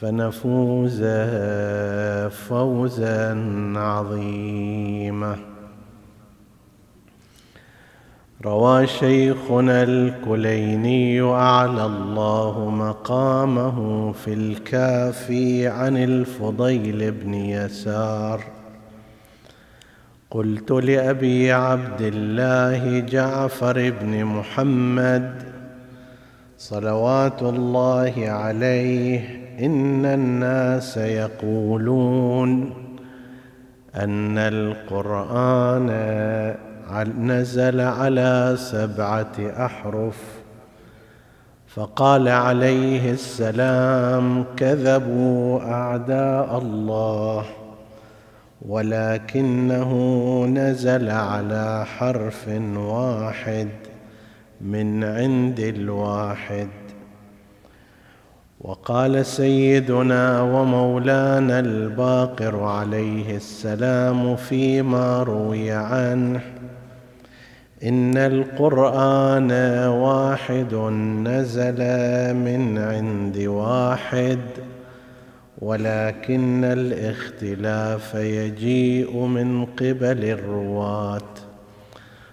[0.00, 1.04] فنفوز
[2.48, 3.34] فوزا
[3.76, 5.36] عظيما.
[8.44, 18.44] روى شيخنا الكليني أعلى الله مقامه في الكافي عن الفضيل بن يسار.
[20.30, 25.42] قلت لأبي عبد الله جعفر بن محمد
[26.58, 32.72] صلوات الله عليه إن الناس يقولون
[33.94, 35.90] أن القرآن
[37.18, 40.18] نزل على سبعة أحرف
[41.66, 47.44] فقال عليه السلام كذبوا أعداء الله
[48.68, 49.92] ولكنه
[50.46, 53.68] نزل على حرف واحد
[54.60, 56.68] من عند الواحد.
[58.60, 66.40] وقال سيدنا ومولانا الباقر عليه السلام فيما روي عنه
[67.84, 69.52] إن القرآن
[69.88, 70.74] واحد
[71.24, 71.80] نزل
[72.34, 74.38] من عند واحد
[75.58, 81.22] ولكن الاختلاف يجيء من قبل الرواة.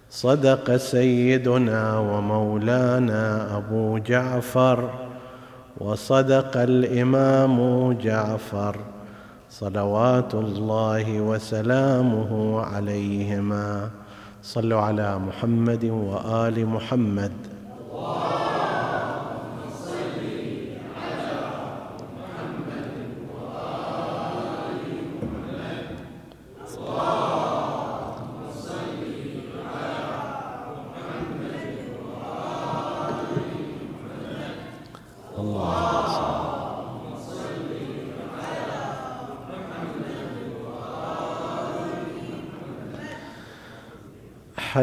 [0.10, 5.03] صدق سيدنا ومولانا أبو جعفر
[5.84, 7.56] وصدق الإمام
[7.94, 8.76] جعفر
[9.50, 13.90] صلوات الله وسلامه عليهما.
[14.44, 17.32] صلوا على محمد وآل محمد.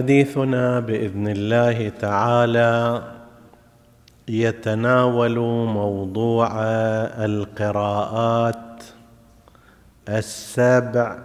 [0.00, 3.02] حديثنا بإذن الله تعالى
[4.28, 6.48] يتناول موضوع
[7.24, 8.82] القراءات
[10.08, 11.18] السبع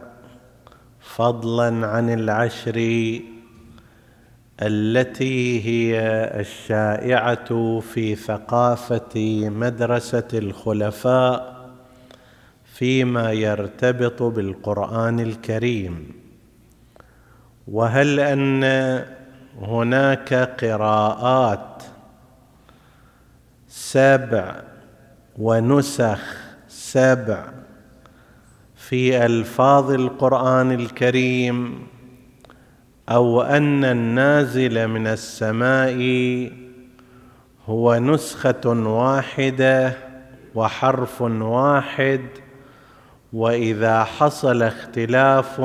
[0.99, 2.77] فضلا عن العشر
[4.61, 5.99] التي هي
[6.39, 11.69] الشائعة في ثقافة مدرسة الخلفاء
[12.65, 16.24] فيما يرتبط بالقرآن الكريم.
[17.67, 18.63] وهل أن
[19.61, 21.83] هناك قراءات
[23.67, 24.55] سبع
[25.37, 26.19] ونسخ
[26.67, 27.45] سبع
[28.75, 31.87] في ألفاظ القرآن الكريم
[33.09, 35.97] أو أن النازل من السماء
[37.67, 39.93] هو نسخة واحدة
[40.55, 42.21] وحرف واحد
[43.33, 45.61] وإذا حصل اختلاف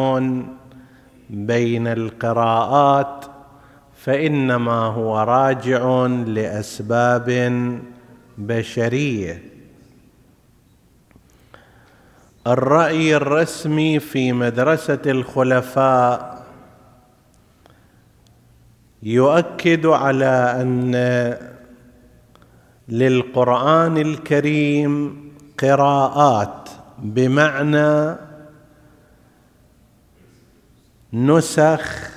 [1.30, 3.24] بين القراءات
[3.96, 7.30] فإنما هو راجع لأسباب
[8.38, 9.42] بشرية.
[12.46, 16.46] الرأي الرسمي في مدرسة الخلفاء
[19.02, 20.94] يؤكد على أن
[22.88, 25.20] للقرآن الكريم
[25.58, 26.68] قراءات
[26.98, 28.16] بمعنى
[31.12, 32.10] نسخ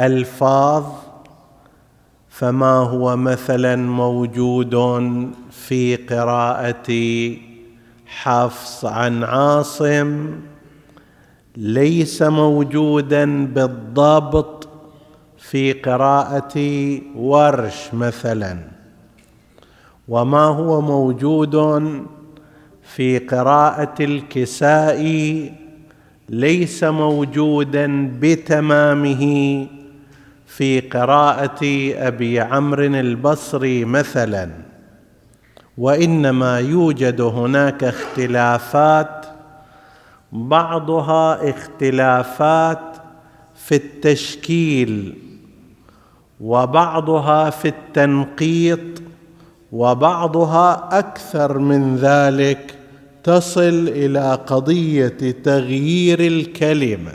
[0.00, 0.84] الفاظ
[2.28, 4.74] فما هو مثلا موجود
[5.50, 6.92] في قراءة
[8.06, 10.30] حفص عن عاصم
[11.56, 14.68] ليس موجودا بالضبط
[15.38, 16.58] في قراءة
[17.16, 18.58] ورش مثلا.
[20.08, 21.54] وما هو موجود
[22.82, 25.61] في قراءة الكسائي
[26.32, 29.66] ليس موجودا بتمامه
[30.46, 31.60] في قراءة
[31.96, 34.50] أبي عمرو البصري مثلا
[35.78, 39.26] وإنما يوجد هناك اختلافات
[40.32, 42.96] بعضها اختلافات
[43.54, 45.18] في التشكيل
[46.40, 49.02] وبعضها في التنقيط
[49.72, 52.81] وبعضها أكثر من ذلك.
[53.24, 57.12] تصل إلى قضية تغيير الكلمة.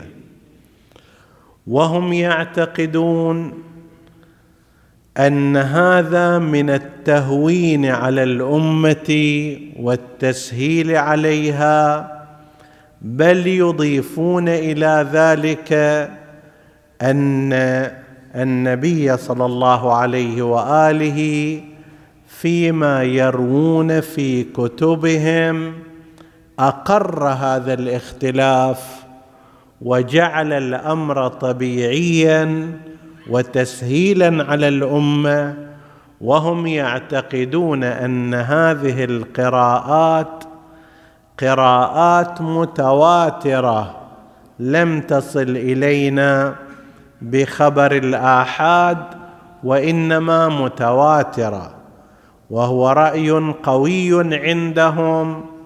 [1.66, 3.52] وهم يعتقدون
[5.18, 12.10] أن هذا من التهوين على الأمة والتسهيل عليها
[13.02, 15.72] بل يضيفون إلى ذلك
[17.02, 17.52] أن
[18.34, 21.60] النبي صلى الله عليه وآله
[22.28, 25.72] فيما يروون في كتبهم
[26.58, 29.04] أقر هذا الاختلاف
[29.82, 32.72] وجعل الأمر طبيعيا
[33.30, 35.68] وتسهيلا على الأمة
[36.20, 40.44] وهم يعتقدون أن هذه القراءات
[41.40, 43.96] قراءات متواترة
[44.58, 46.54] لم تصل إلينا
[47.22, 48.98] بخبر الآحاد
[49.64, 51.70] وإنما متواترة
[52.50, 53.30] وهو رأي
[53.62, 55.57] قوي عندهم.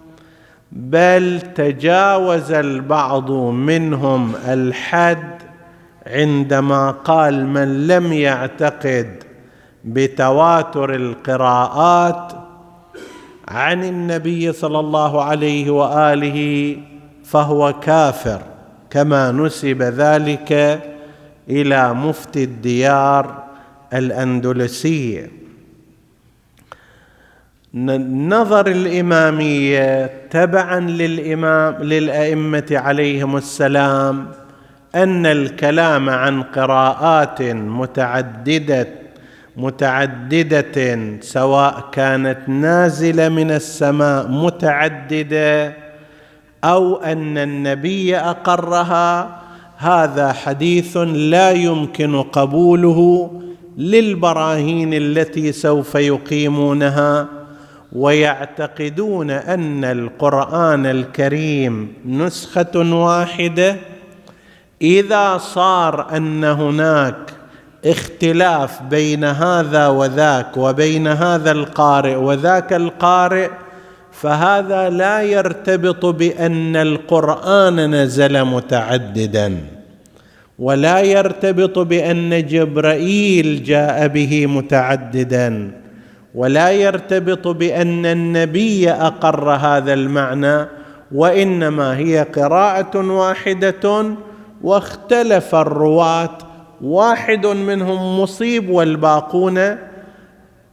[0.73, 5.43] بل تجاوز البعض منهم الحد
[6.07, 9.23] عندما قال من لم يعتقد
[9.85, 12.33] بتواتر القراءات
[13.49, 16.77] عن النبي صلى الله عليه وآله
[17.25, 18.41] فهو كافر
[18.91, 20.81] كما نسب ذلك
[21.49, 23.43] إلى مفتي الديار
[23.93, 25.42] الأندلسية.
[27.75, 34.27] نظر الإمامية تبعا للامام للأئمة عليهم السلام
[34.95, 38.89] أن الكلام عن قراءات متعدده
[39.57, 45.73] متعددة سواء كانت نازلة من السماء متعددة
[46.65, 49.39] أو أن النبي أقرها
[49.77, 53.31] هذا حديث لا يمكن قبوله
[53.79, 57.42] للبراهين التي سوف يقيمونها.
[57.93, 63.77] ويعتقدون أن القرآن الكريم نسخة واحدة.
[64.83, 67.15] إذا صار أن هناك
[67.87, 73.51] اختلاف بين هذا وذاك وبين هذا القارئ وذاك القارئ
[74.13, 79.57] فهذا لا يرتبط بأن القرآن نزل متعددا
[80.59, 85.82] ولا يرتبط بأن جبرائيل جاء به متعددا.
[86.35, 90.67] ولا يرتبط بأن النبي أقر هذا المعنى
[91.13, 94.15] وإنما هي قراءة واحدة
[94.63, 96.39] واختلف الرواة
[96.81, 99.79] واحد منهم مصيب والباقون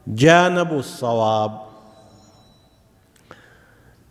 [0.08, 1.52] جانبوا الصواب.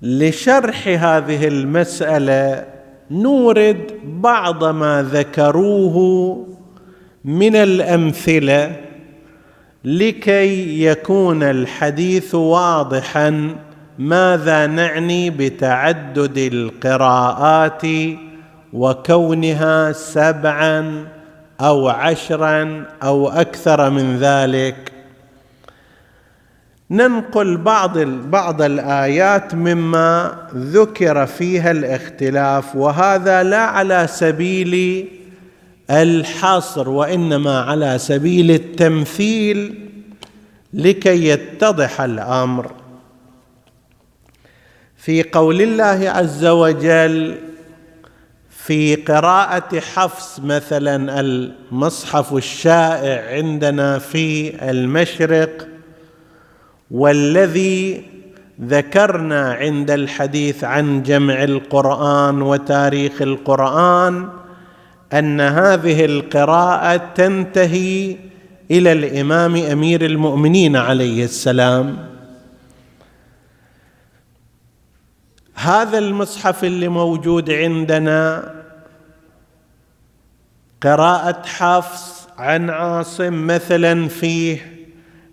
[0.02, 2.64] لشرح هذه المسألة
[3.10, 6.46] نورد بعض ما ذكروه
[7.24, 8.87] من الأمثلة
[9.84, 13.56] لكي يكون الحديث واضحا
[13.98, 17.82] ماذا نعني بتعدد القراءات
[18.72, 21.06] وكونها سبعا
[21.60, 24.92] أو عشرا أو أكثر من ذلك؟
[26.90, 35.04] ننقل بعض بعض الآيات مما ذكر فيها الاختلاف وهذا لا على سبيل
[35.90, 39.88] الحصر وإنما على سبيل التمثيل
[40.74, 42.72] لكي يتضح الأمر.
[44.96, 47.38] في قول الله عز وجل
[48.50, 55.68] في قراءة حفص مثلا المصحف الشائع عندنا في المشرق
[56.90, 58.04] والذي
[58.62, 64.28] ذكرنا عند الحديث عن جمع القرآن وتاريخ القرآن
[65.12, 68.16] أن هذه القراءة تنتهي
[68.70, 71.96] إلى الإمام أمير المؤمنين عليه السلام.
[75.54, 78.54] هذا المصحف اللي موجود عندنا
[80.82, 84.78] قراءة حفص عن عاصم مثلا فيه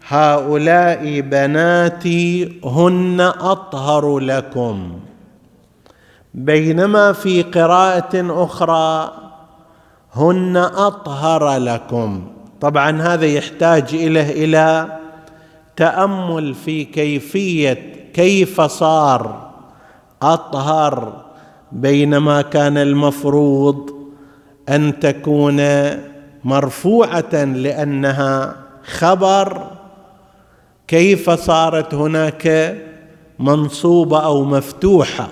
[0.08, 5.00] هؤلاء بناتي هن أطهر لكم.
[6.34, 9.25] بينما في قراءة أخرى
[10.16, 12.24] هن أطهر لكم.
[12.62, 14.98] طبعا هذا يحتاج إليه إلى
[15.76, 19.52] تأمل في كيفية كيف صار
[20.22, 21.26] أطهر
[21.72, 23.92] بينما كان المفروض
[24.70, 25.62] أن تكون
[26.44, 28.56] مرفوعة لأنها
[28.86, 29.68] خبر.
[30.88, 32.76] كيف صارت هناك
[33.40, 35.28] منصوبة أو مفتوحة؟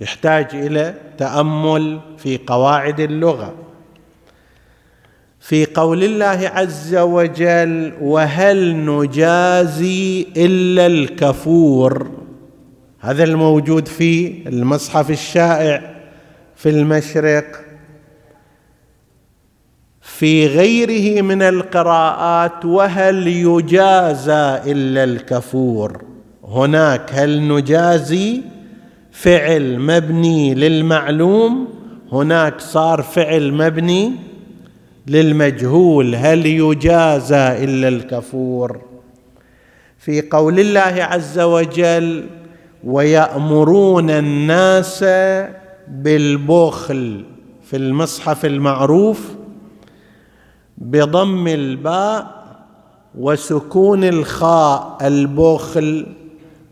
[0.00, 3.52] يحتاج إلى تأمل في قواعد اللغة.
[5.42, 12.10] في قول الله عز وجل وهل نجازي إلا الكفور
[13.00, 15.94] هذا الموجود في المصحف الشائع
[16.56, 17.44] في المشرق.
[20.00, 26.04] في غيره من القراءات وهل يجازى إلا الكفور
[26.44, 28.40] هناك هل نجازي
[29.12, 31.68] فعل مبني للمعلوم.
[32.12, 34.31] هناك صار فعل مبني
[35.06, 38.80] للمجهول هل يجازى إلا الكفور؟
[39.98, 42.26] في قول الله عز وجل
[42.84, 45.04] ويأمرون الناس
[45.88, 47.24] بالبخل
[47.64, 49.28] في المصحف المعروف
[50.78, 52.42] بضم الباء
[53.18, 56.06] وسكون الخاء البخل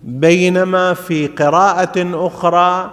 [0.03, 2.91] بينما في قراءة أخرى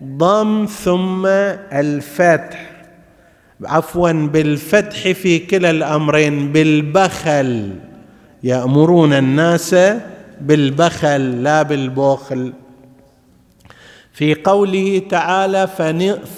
[0.00, 1.26] بالضم ثم
[1.72, 2.70] الفتح.
[3.64, 7.70] عفوا بالفتح في كلا الأمرين بالبخل.
[8.42, 9.76] يأمرون الناس
[10.40, 12.52] بالبخل لا بالبخل.
[14.12, 15.66] في قوله تعالى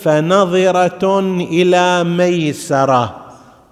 [0.02, 3.26] فنظرة إلى ميسرة.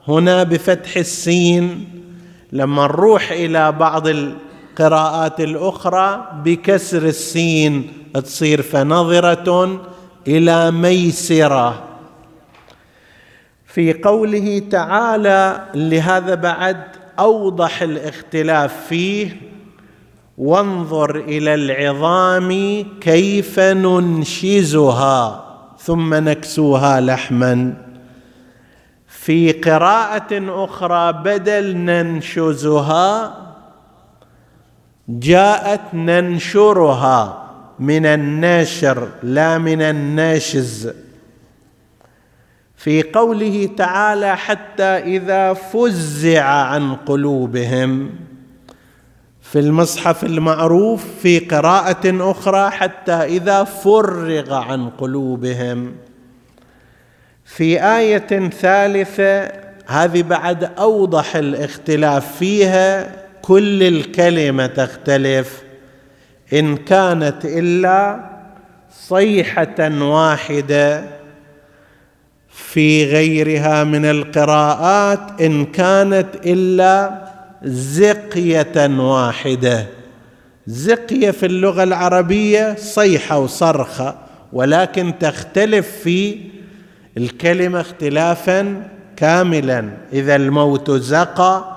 [0.08, 1.88] هنا بفتح السين
[2.52, 4.06] لما نروح إلى بعض
[4.75, 9.81] القراءات الأخرى بكسر السين تصير فنظرة
[10.28, 11.83] إلى ميسرة.
[13.66, 16.85] في قوله تعالى لهذا بعد
[17.19, 19.40] أوضح الاختلاف فيه
[20.38, 22.50] وانظر إلى العظام
[23.00, 25.45] كيف ننشزها
[25.78, 27.75] ثم نكسوها لحما.
[29.07, 33.43] في قراءة أخرى بدل ننشزها
[35.08, 37.44] جاءت ننشرها
[37.78, 40.92] من النشر لا من الناشز.
[42.76, 48.11] في قوله تعالى حتى إذا فزع عن قلوبهم.
[49.42, 55.94] في المصحف المعروف في قراءة أخرى حتى إذا فرغ عن قلوبهم.
[57.44, 59.52] في آية ثالثة
[59.87, 63.24] هذه بعد أوضح الاختلاف فيها.
[63.44, 65.62] كل الكلمة تختلف.
[66.52, 68.20] إن كانت إلا
[68.90, 71.04] صيحة واحدة
[72.48, 77.24] في غيرها من القراءات إن كانت إلا
[77.64, 79.86] زقية واحدة.
[80.66, 84.18] زقية في اللغة العربية صيحة وصرخة
[84.52, 86.38] ولكن تختلف في
[87.16, 89.90] الكلمة اختلافا كاملا.
[90.12, 91.74] إذا الموت زقى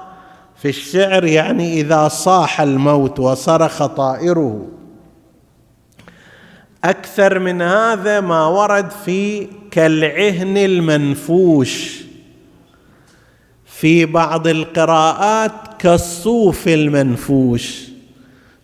[0.62, 4.68] في الشعر يعني إذا صاح الموت وصرخ طائره.
[6.84, 12.02] أكثر من هذا ما ورد في كالعهن المنفوش.
[13.66, 17.82] في بعض القراءات كالصوف المنفوش.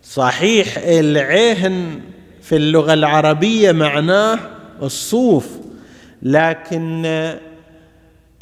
[0.02, 2.00] صحيح العهن
[2.42, 4.38] في اللغة العربية معناه
[4.82, 5.46] الصوف
[6.22, 7.02] لكن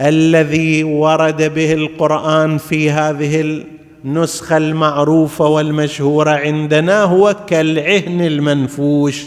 [0.03, 3.65] الذي ورد به القرآن في هذه
[4.05, 9.23] النسخة المعروفة والمشهورة عندنا هو كالعهن المنفوش.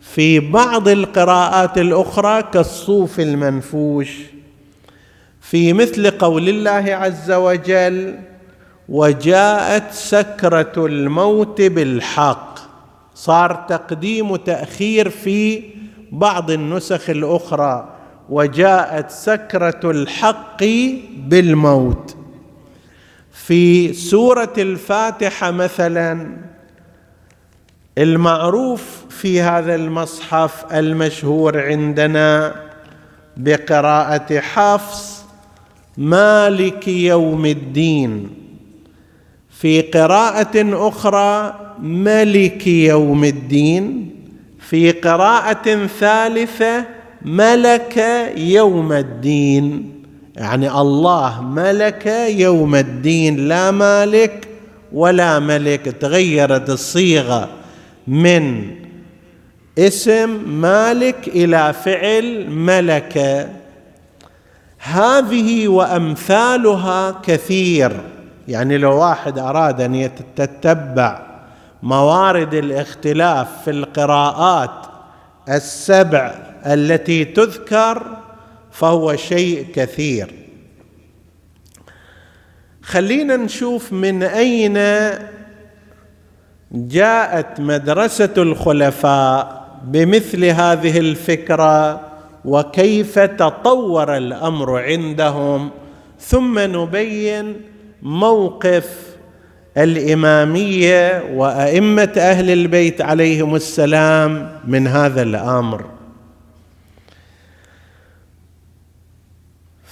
[0.00, 4.10] في بعض القراءات الأخرى كالصوف المنفوش.
[5.40, 8.14] في مثل قول الله عز وجل
[8.88, 12.58] وجاءت سكرة الموت بالحق.
[13.14, 15.62] صار تقديم وتأخير في
[16.12, 17.95] بعض النسخ الأخرى.
[18.30, 20.64] وجاءت سكرة الحق
[21.16, 22.16] بالموت.
[23.32, 26.36] في سورة الفاتحة مثلا
[27.98, 32.54] المعروف في هذا المصحف المشهور عندنا
[33.36, 35.24] بقراءة حفص
[35.96, 38.30] مالك يوم الدين.
[39.50, 44.10] في قراءة أخرى ملك يوم الدين.
[44.60, 47.96] في قراءة ثالثة ملك
[48.36, 49.92] يوم الدين.
[50.36, 53.48] يعني الله ملك يوم الدين.
[53.48, 54.48] لا مالك
[54.92, 55.80] ولا ملك.
[55.80, 57.48] تغيرت الصيغة
[58.06, 58.70] من
[59.78, 60.30] اسم
[60.60, 63.48] مالك إلى فعل ملك.
[64.78, 68.00] هذه وأمثالها كثير.
[68.48, 71.26] يعني لو واحد أراد أن يتتبع
[71.82, 74.86] موارد الاختلاف في القراءات
[75.48, 78.02] السبع التي تذكر
[78.72, 80.34] فهو شيء كثير.
[82.82, 84.78] خلينا نشوف من أين
[86.72, 92.00] جاءت مدرسة الخلفاء بمثل هذه الفكرة
[92.44, 95.70] وكيف تطور الأمر عندهم.
[96.20, 97.56] ثم نبين
[98.02, 99.16] موقف
[99.78, 105.95] الإمامية وأئمة أهل البيت عليهم السلام من هذا الأمر.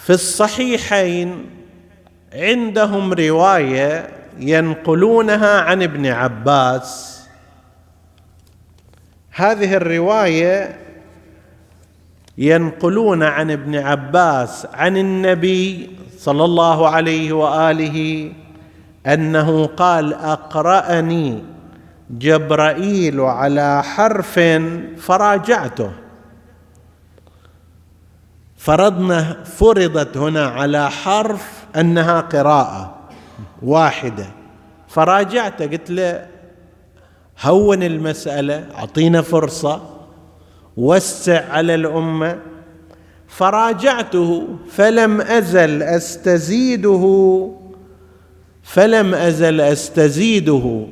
[0.05, 1.47] في الصحيحين
[2.33, 4.09] عندهم رواية
[4.39, 7.21] ينقلونها عن ابن عباس.
[9.31, 10.79] هذه الرواية
[12.39, 18.33] ينقلون عن ابن عباس عن النبي صلى الله عليه وآله
[19.07, 21.45] أنه قال أقرأني
[22.11, 24.41] جبرائيل على حرف
[24.99, 26.04] فراجعته.
[28.65, 32.95] فرضنا فرضت هنا على حرف أنها قراءة
[33.63, 34.27] واحدة.
[34.89, 36.27] فراجعته قلت له
[37.43, 39.83] هون المسألة أعطينا فرصة
[40.77, 42.39] وسع على الأمة.
[43.29, 47.05] فراجعته فلم أزل أستزيده
[48.63, 50.87] فلم أزل أستزيده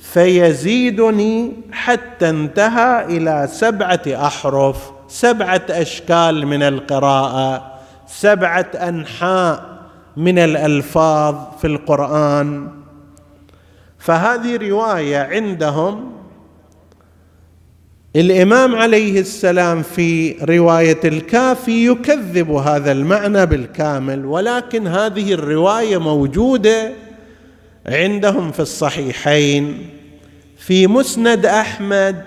[0.00, 4.97] فيزيدني حتى انتهى إلى سبعة أحرف.
[5.08, 9.78] سبعة أشكال من القراءة سبعة أنحاء
[10.16, 12.68] من الألفاظ في القرآن.
[13.98, 16.12] فهذه رواية عندهم
[18.16, 26.92] الإمام عليه السلام في رواية الكافي يكذب هذا المعنى بالكامل ولكن هذه الرواية موجودة
[27.86, 29.90] عندهم في الصحيحين.
[30.58, 32.24] في مسند أحمد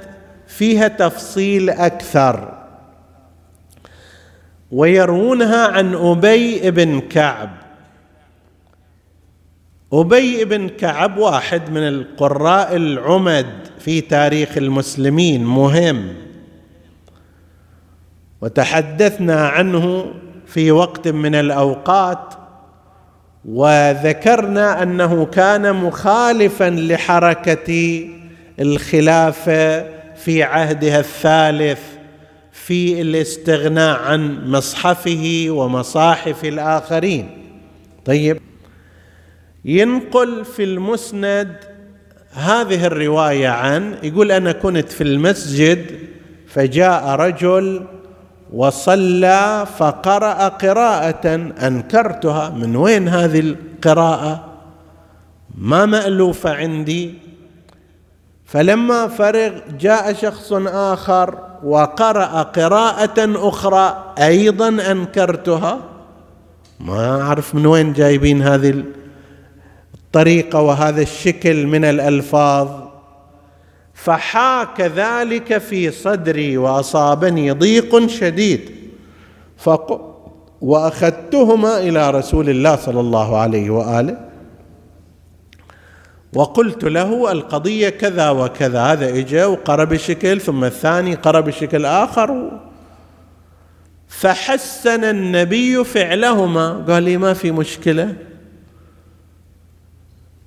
[0.47, 2.60] فيها تفصيل أكثر.
[4.71, 7.49] ويروونها عن أبي بن كعب.
[9.93, 13.47] أبي بن كعب واحد من القراء العمد
[13.79, 16.13] في تاريخ المسلمين مهم.
[18.41, 20.13] وتحدثنا عنه
[20.45, 22.33] في وقت من الأوقات
[23.45, 28.09] وذكرنا أنه كان مخالفا لحركة
[28.59, 31.90] الخلافة في عهدها الثالث.
[32.65, 37.29] في الاستغناء عن مصحفه ومصاحف الآخرين.
[38.05, 38.39] طيب
[39.65, 41.55] ينقل في المسند
[42.33, 45.85] هذه الرواية عن يقول أنا كنت في المسجد
[46.47, 47.85] فجاء رجل
[48.53, 51.27] وصلى فقرأ قراءة
[51.67, 52.49] أنكرتها.
[52.49, 54.45] من وين هذه القراءة؟
[55.57, 57.13] ما مألوفة عندي.
[58.51, 65.77] فلما فرغ جاء شخص آخر وقرأ قراءة أخرى أيضا أنكرتها.
[66.79, 68.83] ما أعرف من وين جايبين هذه
[69.93, 72.67] الطريقة وهذا الشكل من الألفاظ.
[73.93, 78.71] فحاك ذلك في صدري وأصابني ضيق شديد.
[79.57, 80.15] فق
[80.61, 84.30] وأخذتهما إلى رسول الله صلى الله عليه وآله.
[86.33, 92.59] وقلت له القضية كذا وكذا هذا إجا وقرأ بشكل ثم الثاني قرأ بشكل آخر.
[94.07, 98.13] فحسن النبي فعلهما قال لي ما في مشكلة.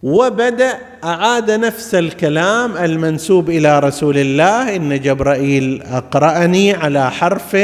[0.03, 7.57] وبدأ أعاد نفس الكلام المنسوب إلى رسول الله إن جبرائيل أقرأني على حرف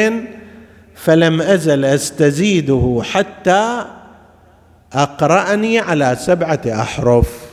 [0.94, 3.85] فلم أزل أستزيده حتى
[4.92, 7.49] أقرأني على سبعة أحرف.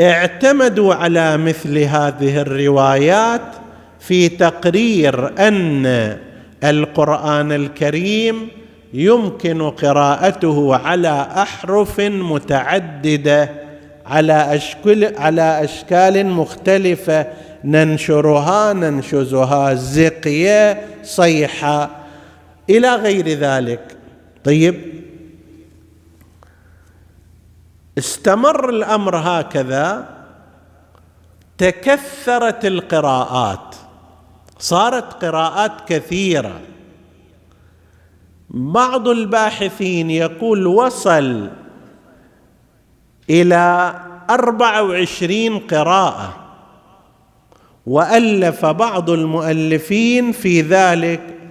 [0.00, 3.40] اعتمدوا على مثل هذه الروايات
[4.00, 6.16] في تقرير أن
[6.64, 8.48] القرآن الكريم
[8.92, 13.50] يمكن قراءته على أحرف متعددة
[14.06, 17.26] على أشكال, على أشكال مختلفة.
[17.64, 21.90] ننشرها ننشزها زقية صيحة
[22.70, 23.80] إلى غير ذلك.
[24.44, 25.03] طيب
[27.98, 30.08] استمر الأمر هكذا
[31.58, 33.76] تكثرت القراءات.
[34.58, 36.60] صارت قراءات كثيرة.
[38.50, 41.50] بعض الباحثين يقول وصل
[43.30, 43.94] إلى
[44.30, 46.36] أربع وعشرين قراءة.
[47.86, 51.43] وألف بعض المؤلفين في ذلك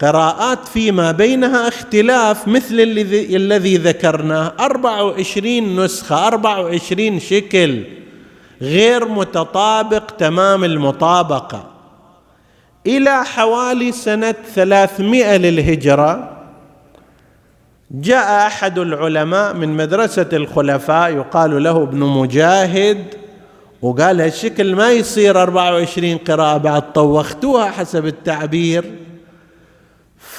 [0.00, 4.52] قراءات فيما بينها اختلاف مثل الذي, ذكرناه.
[4.60, 7.84] أربع وعشرين نسخة أربع وعشرين شكل.
[8.62, 11.70] غير متطابق تمام المطابقة.
[12.86, 16.38] إلى حوالي سنة ثلاثمائة للهجرة
[17.90, 23.04] جاء أحد العلماء من مدرسة الخلفاء يقال له ابن مجاهد
[23.82, 28.84] وقال هالشكل ما يصير 24 قراءة بعد طوختوها حسب التعبير.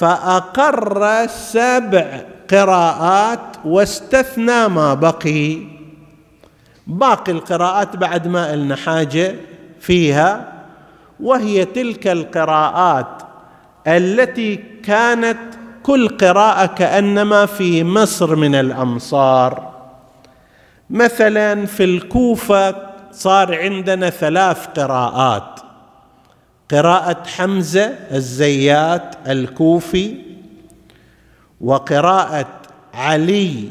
[0.00, 5.58] فأقر سبع قراءات واستثنى ما بقي.
[6.86, 9.34] باقي القراءات بعد ما لنا حاجة
[9.80, 10.52] فيها
[11.20, 13.22] وهي تلك القراءات
[13.86, 15.38] التي كانت
[15.82, 19.70] كل قراءة كأنما في مصر من الأمصار.
[20.90, 22.74] مثلا في الكوفة
[23.12, 25.60] صار عندنا ثلاث قراءات.
[26.70, 30.14] قراءة حمزة الزيات الكوفي
[31.60, 32.46] وقراءة
[32.94, 33.64] علي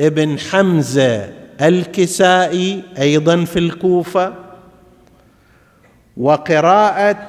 [0.00, 4.34] ابن حمزة الكسائي أيضا في الكوفة
[6.16, 7.28] وقراءة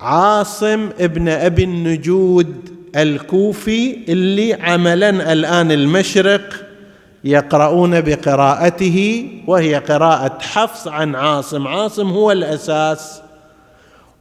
[0.00, 6.64] عاصم ابن أبي النجود الكوفي اللي عملا الآن المشرق
[7.24, 11.68] يقرؤون بقراءته وهي قراءة حفص عن عاصم.
[11.68, 13.22] عاصم هو الأساس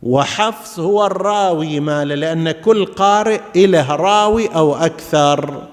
[0.04, 5.64] وحفص هو الراوي ماله لأن كل قارئ له راوي أو أكثر.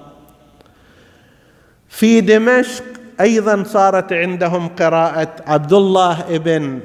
[1.89, 2.83] في دمشق
[3.21, 6.79] أيضا صارت عندهم قراءة عبد الله بن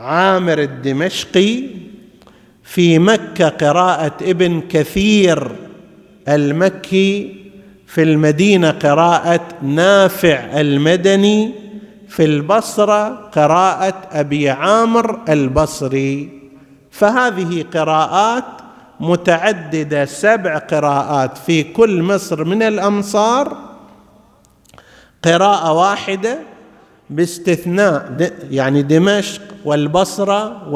[0.00, 1.62] عامر الدمشقي
[2.64, 5.52] في مكة قراءة ابن كثير
[6.28, 7.36] المكي
[7.86, 11.54] في المدينة قراءة نافع المدني
[12.08, 16.41] في البصرة قراءة أبي عامر البصري.
[16.92, 18.44] فهذه قراءات
[19.00, 23.56] متعددة سبع قراءات في كل مصر من الأمصار.
[25.24, 26.38] قراءة واحدة
[27.10, 30.68] باستثناء يعني دمشق والبصرة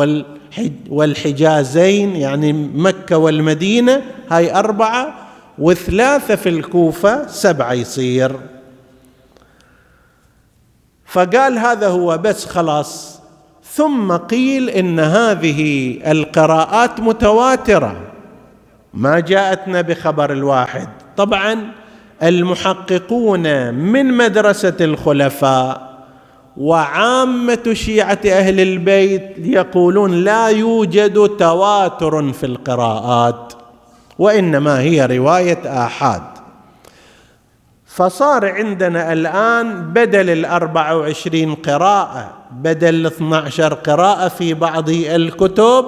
[0.90, 5.14] والحجازين يعني مكة والمدينة هاي أربعة
[5.59, 8.40] وثلاثة في الكوفة سبعة يصير.
[11.07, 13.15] فقال هذا هو بس خلاص.
[13.77, 17.97] ثم قيل إن هذه القراءات متواترة.
[18.95, 20.89] ما جاءتنا بخبر الواحد.
[21.17, 21.59] طبعا
[22.23, 25.97] المحققون من مدرسة الخلفاء
[26.57, 33.53] وعامة شيعة أهل البيت يقولون لا يوجد تواتر في القراءات
[34.19, 36.23] وإنما هي رواية آحاد.
[37.87, 45.85] فصار عندنا الآن بدل الأربع وعشرين قراءة بدل الاثنى عشر قراءة في بعض الكتب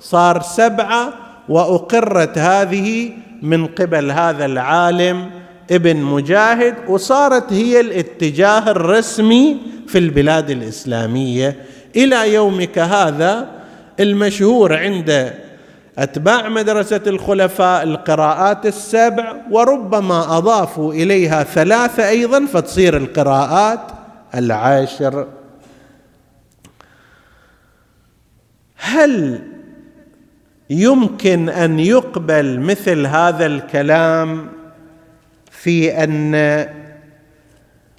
[0.00, 1.12] صار سبعة
[1.48, 3.10] وأقرت هذه
[3.42, 5.30] من قبل هذا العالم
[5.70, 11.56] ابن مجاهد وصارت هي الاتجاه الرسمي في البلاد الإسلامية.
[11.96, 13.48] إلى يومك هذا
[14.00, 15.32] المشهور عند
[15.98, 23.80] أتباع مدرسة الخلفاء القراءات السبع وربما أضافوا إليها ثلاثة أيضا فتصير القراءات
[24.34, 25.26] العاشر.
[28.84, 29.40] هل
[30.70, 34.48] يمكن أن يقبل مثل هذا الكلام
[35.50, 36.34] في أن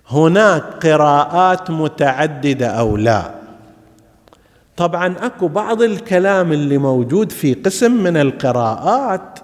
[0.08, 3.32] هناك قراءات متعددة أو لا؟
[4.78, 9.39] طبعا أكو بعض الكلام اللي موجود في قسم من القراءات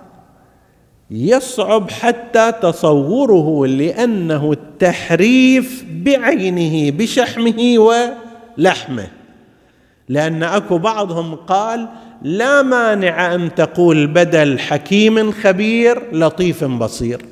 [1.11, 9.18] يصعب حتى تصوره لأنه التحريف بعينه بشحمه ولحمه.
[10.09, 11.87] لأن أكو بعضهم قال
[12.21, 17.25] لا مانع أن تقول بدل حكيم خبير لطيف بصير.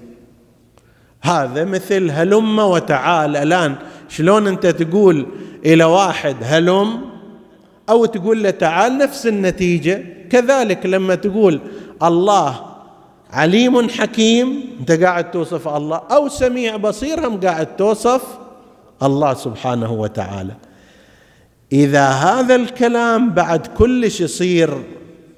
[1.22, 3.36] هذا مثل هلم وتعال.
[3.36, 3.76] الآن
[4.10, 5.28] شلون أنت تقول
[5.66, 7.02] إلى واحد هلم
[7.90, 11.60] أو تقول له تعال نفس النتيجة؟ كذلك لما تقول
[12.04, 12.66] الله
[13.32, 18.24] عليم حكيم أنت قاعد توصف الله أو سميع بصير هم قاعد توصف
[19.04, 20.54] الله سبحانه وتعالى.
[21.74, 24.70] إذا هذا الكلام بعد كلش يصير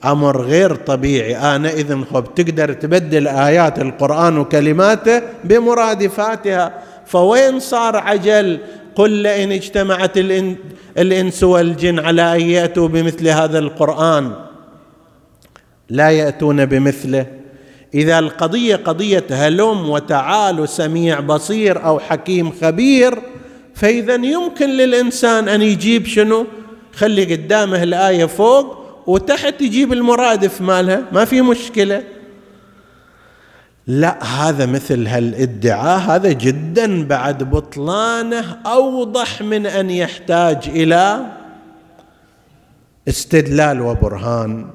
[0.06, 1.38] أمر غير طبيعي.
[1.38, 6.74] أنا اذا خب تقدر تبدل آيات القرآن وكلماته بمرادفاتها.
[7.06, 8.60] فوين صار عجل؟
[8.96, 10.18] قل لئن اجتمعت
[10.98, 14.32] الإنس والجن على أن يأتوا بمثل هذا القرآن.
[15.90, 17.26] لا يأتون بمثله.
[17.94, 23.20] إذا القضية قضية هلم وتعال سميع بصير أو حكيم خبير
[23.80, 26.46] فإذا يمكن للإنسان أن يجيب شنو؟
[26.96, 31.04] خلي قدامه الآية فوق وتحت يجيب المرادف مالها.
[31.12, 32.04] ما في مشكلة.
[33.88, 36.00] لا هذا مثل هالادعاء.
[36.00, 41.26] هذا جدا بعد بطلانه أوضح من أن يحتاج إلى
[43.08, 44.70] استدلال وبرهان.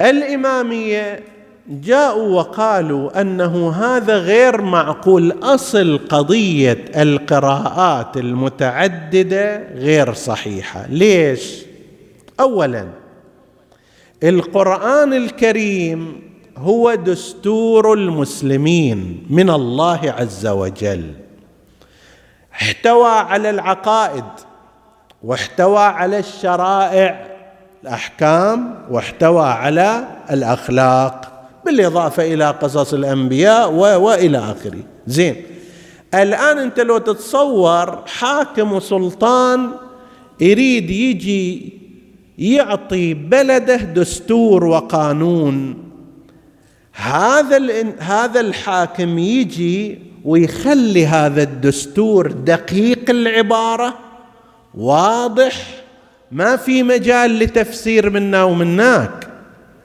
[0.00, 1.20] الإمامية
[1.68, 5.32] جاءوا وقالوا أنه هذا غير معقول.
[5.42, 10.86] أصل قضية القراءات المتعددة غير صحيحة.
[10.88, 11.62] ليش؟
[12.40, 12.86] اولا
[14.22, 16.22] القرآن الكريم
[16.56, 21.12] هو دستور المسلمين من الله عز وجل.
[22.52, 24.24] احتوى على العقائد
[25.24, 27.26] واحتوى على الشرائع
[27.82, 31.37] الأحكام واحتوى على الأخلاق.
[31.68, 34.82] بالإضافة إلى قصص الأنبياء وإلى آخره.
[35.06, 35.36] زين.
[36.14, 39.70] الآن أنت لو تتصور حاكم وسلطان
[40.40, 41.72] يريد يجي
[42.38, 45.84] يعطي بلده دستور وقانون.
[46.92, 47.58] هذا
[47.98, 53.94] هذا الحاكم يجي ويخلي هذا الدستور دقيق العبارة
[54.74, 55.66] واضح
[56.32, 59.28] ما في مجال لتفسير منا ومناك.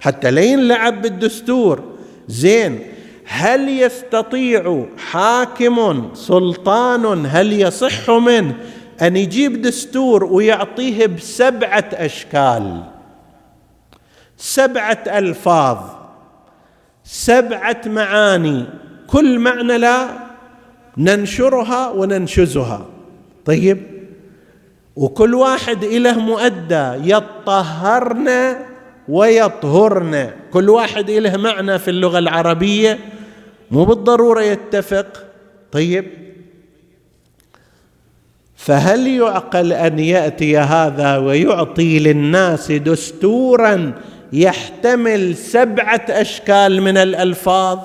[0.04, 1.84] حتى لا ينلعب بالدستور.
[2.28, 2.80] زين
[3.26, 8.56] هل يستطيع حاكم سلطان هل يصح منه
[9.02, 12.84] أن يجيب دستور ويعطيه بسبعة أشكال؟
[14.38, 15.78] سبعة ألفاظ
[17.04, 18.66] سبعة معاني
[19.08, 20.08] كل معنى لا
[20.98, 22.86] ننشرها وننشزها.
[23.46, 23.78] طيب
[24.96, 28.56] وكل واحد له مؤدى يطهرن
[29.08, 30.30] ويطهرن.
[30.52, 33.00] كل واحد له معنى في اللغة العربية.
[33.72, 35.26] مو بالضرورة يتفق.
[35.72, 36.06] طيب.
[38.56, 43.94] فهل يعقل أن يأتي هذا ويعطي للناس دستورا
[44.34, 47.80] يحتمل سبعة أشكال من الألفاظ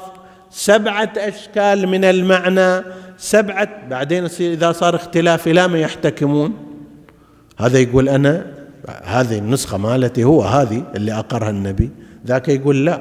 [0.51, 2.85] سبعة أشكال من المعنى
[3.19, 6.57] سبعة؟ بعدين إذا صار اختلاف إلى ما يحتكمون.
[7.59, 8.58] هذا يقول أنا
[9.05, 11.91] هذه النسخة مالتي هو هذه اللي أقرها النبي.
[12.27, 13.01] ذاك يقول لا.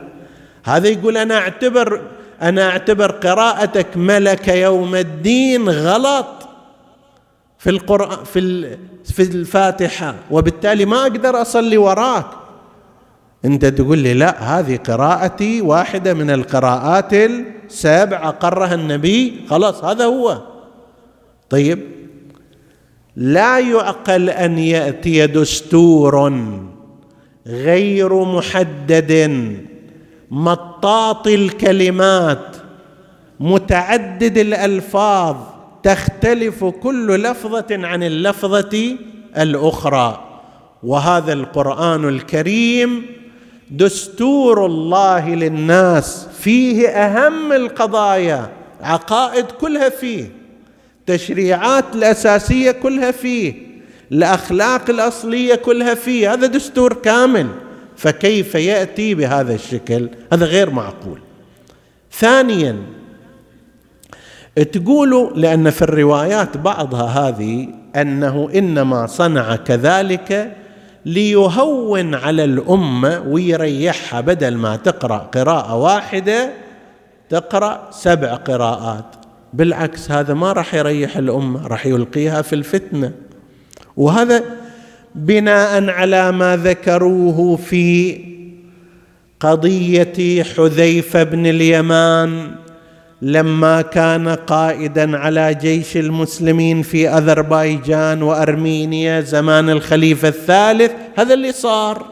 [0.64, 2.02] هذا يقول أنا أعتبر
[2.42, 6.28] أنا أعتبر قراءتك ملك يوم الدين غلط
[7.58, 12.26] في القرآن في في الفاتحة وبالتالي ما أقدر أصلي وراك.
[13.46, 20.42] أنت تقول لي لا هذه قراءتي واحدة من القراءات السبع أقرها النبي خلاص هذا هو.
[21.50, 21.97] طيب
[23.18, 26.34] لا يعقل أن يأتي دستور
[27.48, 29.32] غير محدد
[30.32, 32.56] مطاط الكلمات
[33.40, 35.36] متعدد الألفاظ
[35.84, 38.98] تختلف كل لفظة عن اللفظة
[39.38, 40.24] الأخرى.
[40.84, 43.06] وهذا القرآن الكريم
[43.72, 48.50] دستور الله للناس فيه أهم القضايا
[48.82, 50.37] عقائد كلها فيه.
[51.08, 53.54] تشريعات الأساسية كلها فيه
[54.12, 57.48] الأخلاق الأصلية كلها فيه هذا دستور كامل.
[57.98, 61.20] فكيف يأتي بهذا الشكل؟ هذا غير معقول.
[62.12, 62.76] ثانيا
[64.72, 70.56] تقولوا لأن في الروايات بعضها هذه أنه إنما صنع كذلك
[71.06, 76.54] ليهون على الأمة ويريحها بدل ما تقرأ قراءة واحدة
[77.30, 79.17] تقرأ سبع قراءات.
[79.54, 83.12] بالعكس هذا ما راح يريح الأمة راح يلقيها في الفتنة.
[83.98, 84.44] وهذا
[85.16, 88.18] بناء على ما ذكروه في
[89.40, 92.52] قضية حذيفة بن اليمان
[93.22, 100.92] لما كان قائدا على جيش المسلمين في أذربيجان وأرمينيا زمان الخليفة الثالث.
[101.18, 102.06] هذا اللي صار.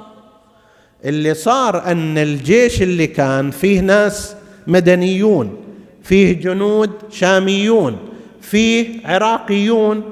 [1.06, 4.36] اللي صار أن الجيش اللي كان فيه ناس
[4.68, 5.65] مدنيون.
[6.06, 7.98] فيه جنود شاميون
[8.42, 10.04] فيه عراقيون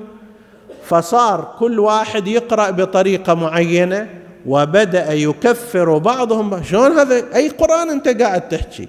[0.83, 4.09] فصار كل واحد يقرأ بطريقة معينة
[4.45, 6.63] وبدأ يكفر بعضهم.
[6.63, 8.87] شلون هذا؟ أي قرآن أنت قاعد تحكي؟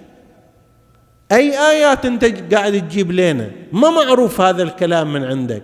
[1.33, 5.63] أي آيات أنت قاعد تجيب لنا؟ ما معروف هذا الكلام من عندك.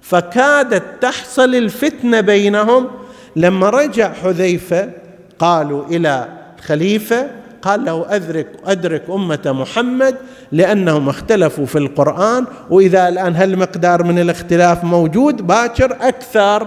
[0.00, 2.90] فكادت تحصل الفتنة بينهم.
[3.36, 4.90] لما رجع حذيفة
[5.38, 6.28] قالوا إلى
[6.58, 10.16] الخليفه قال له أدرك أدرك أمة محمد
[10.52, 16.66] لأنهم اختلفوا في القرآن وإذا الآن هالمقدار من الاختلاف موجود؟ باكر أكثر.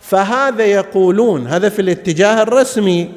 [0.00, 3.08] فهذا يقولون هذا في الاتجاه الرسمي.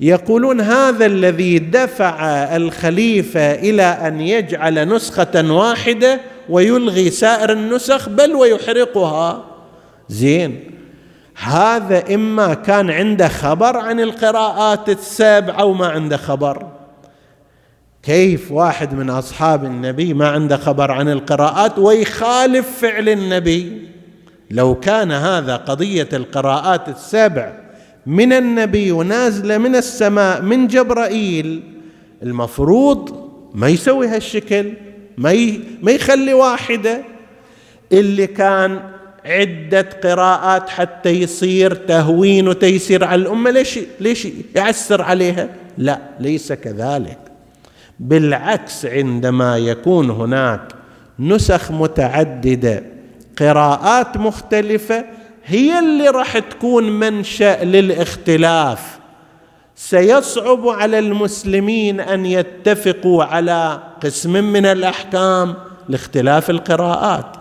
[0.00, 2.16] يقولون هذا الذي دفع
[2.56, 9.44] الخليفة إلى أن يجعل نسخة واحدة ويلغي سائر النسخ بل ويحرقها.
[10.08, 10.77] زين.
[11.42, 16.66] هذا إما كان عنده خبر عن القراءات السبع أو ما عنده خبر.
[18.02, 23.88] كيف واحد من أصحاب النبي ما عنده خبر عن القراءات ويخالف فعل النبي؟
[24.50, 27.52] لو كان هذا قضية القراءات السبع
[28.06, 31.62] من النبي ونازلة من السماء من جبرائيل
[32.22, 34.72] المفروض ما يسوي هالشكل
[35.18, 37.04] ما ما يخلي واحدة.
[37.92, 43.50] اللي كان عدة قراءات حتى يصير تهوين وتيسير على الأمة.
[43.50, 47.18] ليش ليش يعسر عليها؟ لا ليس كذلك.
[48.00, 50.60] بالعكس عندما يكون هناك
[51.18, 52.82] نسخ متعددة
[53.38, 55.04] قراءات مختلفة
[55.44, 58.98] هي اللي راح تكون منشأ للاختلاف.
[59.76, 65.54] سيصعب على المسلمين أن يتفقوا على قسم من الأحكام
[65.88, 67.37] لاختلاف القراءات.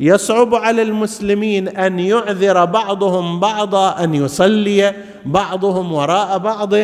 [0.00, 6.74] يصعب على المسلمين أن يعذر بعضهم بعضا أن يصلي بعضهم وراء بعض.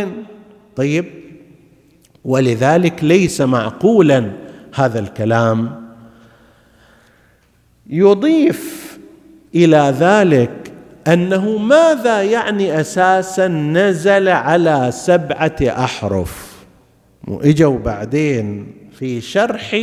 [0.77, 1.05] طيب
[2.25, 4.31] ولذلك ليس معقولا
[4.75, 5.87] هذا الكلام.
[7.87, 8.99] يضيف
[9.55, 10.73] إلى ذلك
[11.07, 16.57] أنه ماذا يعني أساسا نزل على سبعة أحرف؟
[17.29, 19.77] واجوا بعدين في شرح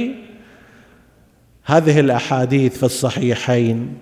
[1.65, 3.97] هذه الأحاديث في الصحيحين.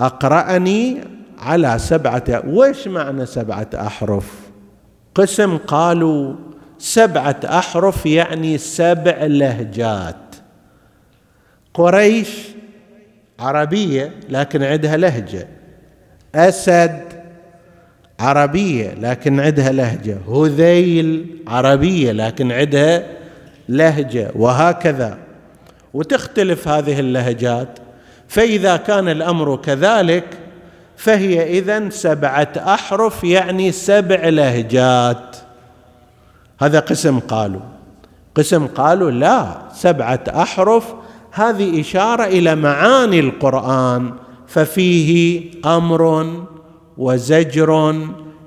[0.00, 1.00] أقرأني
[1.38, 4.32] على سبعة وش معنى سبعة أحرف؟
[5.14, 6.34] قسم قالوا
[6.78, 10.16] سبعة أحرف يعني سبع لهجات.
[11.74, 12.48] قريش
[13.40, 15.48] عربية لكن عندها لهجة.
[16.34, 17.02] أسد
[18.20, 20.18] عربية لكن عندها لهجة.
[20.28, 23.06] هذيل عربية لكن عندها
[23.68, 24.30] لهجة.
[24.34, 25.27] وهكذا.
[25.94, 27.78] وتختلف هذه اللهجات.
[28.28, 30.38] فإذا كان الأمر كذلك
[30.96, 35.36] فهي اذا سبعة أحرف يعني سبع لهجات.
[36.60, 37.60] هذا قسم قالوا.
[38.34, 40.94] قسم قالوا لا سبعة أحرف.
[41.32, 44.12] هذه إشارة إلى معاني القرآن
[44.46, 46.26] ففيه أمر
[46.98, 47.94] وزجر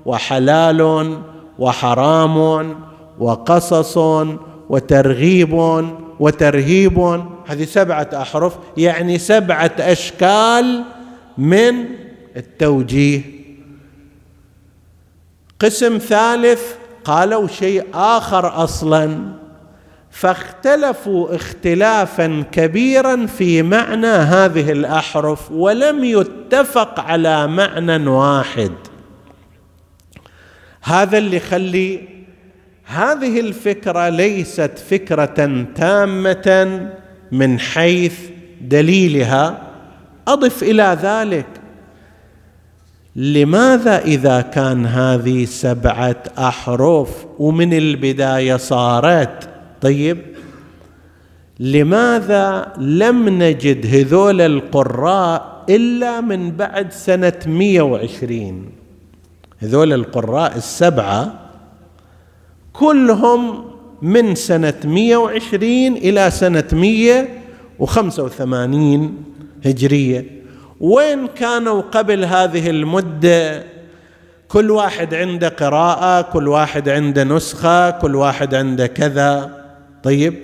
[0.06, 1.12] وحلال
[1.58, 2.76] وحرام
[3.18, 3.98] وقصص
[4.68, 5.84] وترغيب
[6.20, 10.84] وترهيب هذه سبعة أحرف يعني سبعة أشكال
[11.38, 11.84] من
[12.36, 13.22] التوجيه.
[15.60, 16.62] قسم ثالث
[17.04, 19.18] قالوا شيء آخر أصلا.
[20.10, 28.72] فاختلفوا اختلافا كبيرا في معنى هذه الأحرف ولم يتفق على معنى واحد.
[30.82, 32.08] هذا اللي يخلي
[32.84, 36.92] هذه الفكرة ليست فكرة تامة.
[37.32, 38.14] من حيث
[38.60, 39.62] دليلها
[40.28, 41.46] أضف إلى ذلك
[43.16, 49.48] لماذا إذا كان هذه سبعة أحرف ومن البداية صارت؟
[49.80, 50.18] طيب
[51.60, 58.72] لماذا لم نجد هذول القراء إلا من بعد سنة 120
[59.58, 61.40] هذول القراء السبعة
[62.72, 63.71] كلهم
[64.02, 69.24] من سنة 120 إلى سنة 185
[69.64, 70.42] هجرية.
[70.80, 73.64] وين كانوا قبل هذه المدة؟
[74.48, 79.62] كل واحد عنده قراءة كل واحد عنده نسخة كل واحد عنده كذا.
[80.02, 80.34] طيب.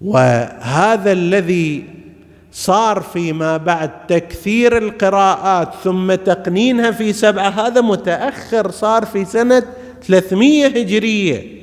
[0.00, 1.84] وهذا الذي
[2.52, 9.62] صار فيما بعد تكثير القراءات ثم تقنينها في سبعة هذا متأخر صار في سنة
[10.02, 11.57] 300 هجرية.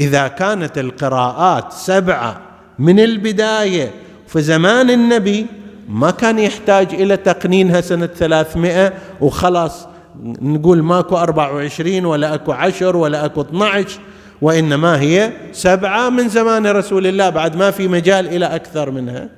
[0.00, 2.40] إذا كانت القراءات سبعة
[2.78, 3.90] من البداية
[4.26, 5.46] في زمان النبي
[5.88, 9.86] ما كان يحتاج إلى تقنينها سنة 300 وخلاص
[10.22, 14.00] نقول ماكو 24 ولا أكو عشر ولا أكو 12
[14.42, 19.28] وإنما هي سبعة من زمان رسول الله بعد ما في مجال إلى أكثر منها.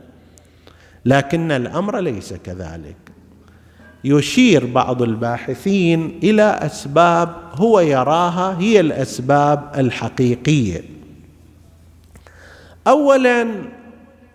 [1.05, 2.97] لكن الأمر ليس كذلك.
[4.05, 10.85] يشير بعض الباحثين إلى أسباب هو يراها هي الأسباب الحقيقية.
[12.87, 13.47] أولا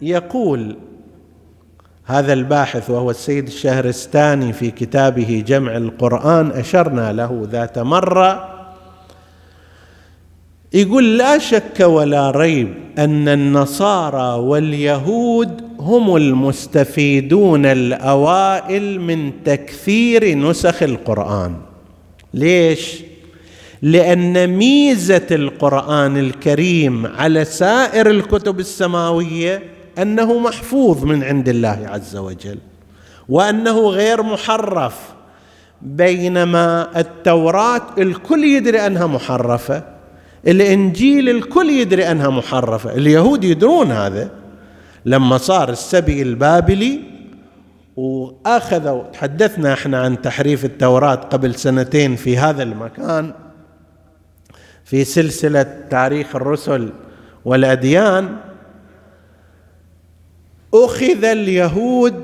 [0.02, 0.76] يقول
[2.06, 8.57] هذا الباحث وهو السيد الشهرستاني في كتابه جمع القرآن أشرنا له ذات مرة
[10.74, 21.56] يقول لا شك ولا ريب أن النصارى واليهود هم المستفيدون الأوائل من تكثير نسخ القرآن.
[22.34, 23.04] ليش؟
[23.82, 29.64] لأن ميزة القرآن الكريم على سائر الكتب السماوية
[29.98, 32.58] أنه محفوظ من عند الله عز وجل
[33.30, 35.00] وأنه غير محرف
[35.82, 39.97] بينما التوراة الكل يدري أنها محرفة.
[40.48, 44.32] الإنجيل الكل يدري أنها محرفة اليهود يدرون هذا.
[45.06, 47.00] لما صار السبي البابلي
[47.96, 53.34] وأخذوا تحدثنا إحنا عن تحريف التوراة قبل سنتين في هذا المكان
[54.86, 56.90] في سلسلة تاريخ الرسل
[57.46, 58.38] والأديان
[60.74, 62.24] أخذ اليهود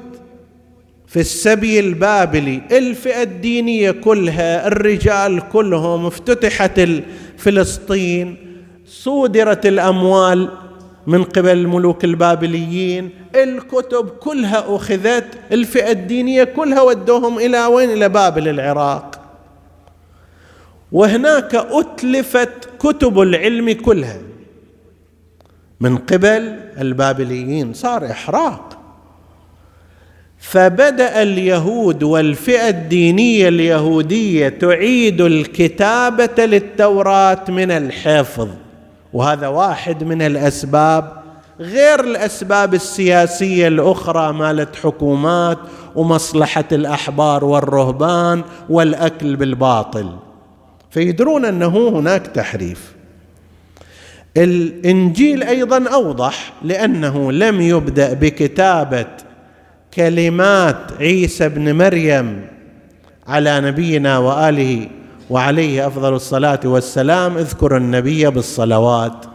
[1.07, 6.79] في السبي البابلي الفئة الدينية كلها الرجال كلهم افتتحت
[7.37, 8.37] فلسطين
[8.85, 10.49] صودرت الأموال
[11.07, 13.09] من قبل الملوك البابليين.
[13.35, 19.19] الكتب كلها أخذت الفئة الدينية كلها ودوهم إلى وين؟ إلى بابل العراق.
[20.91, 24.21] وهناك أتلفت كتب العلم كلها
[25.79, 27.73] من قبل البابليين.
[27.73, 28.82] صار إحراق.
[30.43, 38.47] فبدأ اليهود والفئة الدينية اليهودية تعيد الكتابة للتوراة من الحفظ
[39.13, 41.11] وهذا واحد من الأسباب.
[41.59, 45.57] غير الأسباب السياسية الأخرى مالت حكومات
[45.95, 50.09] ومصلحة الأحبار والرهبان والأكل بالباطل.
[50.91, 52.93] فيدرون أنه هناك تحريف.
[54.37, 59.05] الإنجيل أيضا أوضح لأنه لم يبدأ بكتابة
[59.95, 62.45] كلمات عيسى ابن مريم
[63.27, 64.87] على نبينا وآله
[65.29, 69.25] وعليه أفضل الصلاة والسلام اذكر النبي بالصلوات.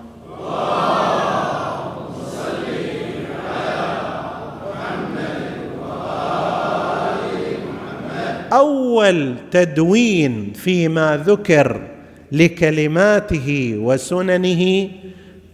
[8.53, 11.81] أول تدوين فيما ذكر
[12.33, 14.89] لكلماته وسننه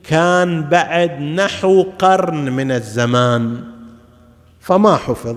[0.09, 3.74] كان بعد نحو قرن من الزمان.
[4.65, 5.37] فما حفظ.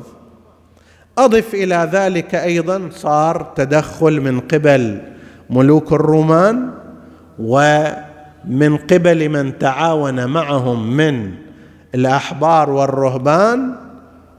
[1.17, 5.01] أضف إلى ذلك أيضا صار تدخل من قبل
[5.49, 6.69] ملوك الرومان
[7.39, 11.32] ومن قبل من تعاون معهم من
[11.95, 13.75] الأحبار والرهبان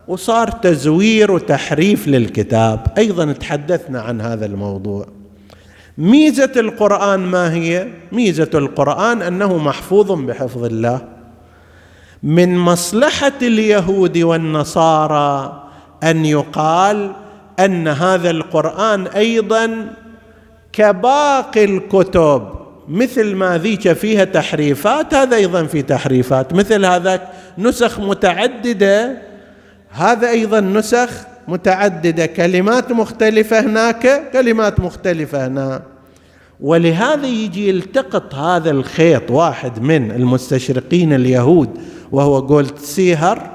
[0.09, 2.87] وصار تزوير وتحريف للكتاب.
[2.99, 5.07] أيضا تحدثنا عن هذا الموضوع.
[5.99, 11.18] ميزة القرآن ما هي؟ ميزة القرآن أنه محفوظ بحفظ الله.
[12.23, 15.63] من مصلحة اليهود والنصارى
[16.03, 17.13] أن يقال
[17.61, 19.93] أن هذا القرآن أيضا
[20.73, 22.49] كباقي الكتب
[22.89, 29.19] مثل ما ذيك فيها تحريفات هذا أيضا في تحريفات مثل هذاك نسخ متعددة
[29.91, 31.11] هذا أيضا نسخ
[31.49, 35.83] متعددة كلمات مختلفة هناك كلمات مختلفة هنا.
[36.61, 41.71] ولهذا يجي يلتقط هذا الخيط واحد من المستشرقين اليهود
[42.13, 43.51] وهو جولد سيهر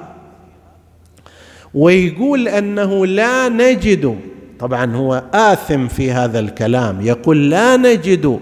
[1.73, 4.15] ويقول أنه لا نجد
[4.59, 8.39] طبعا هو آثم في هذا الكلام يقول لا نجد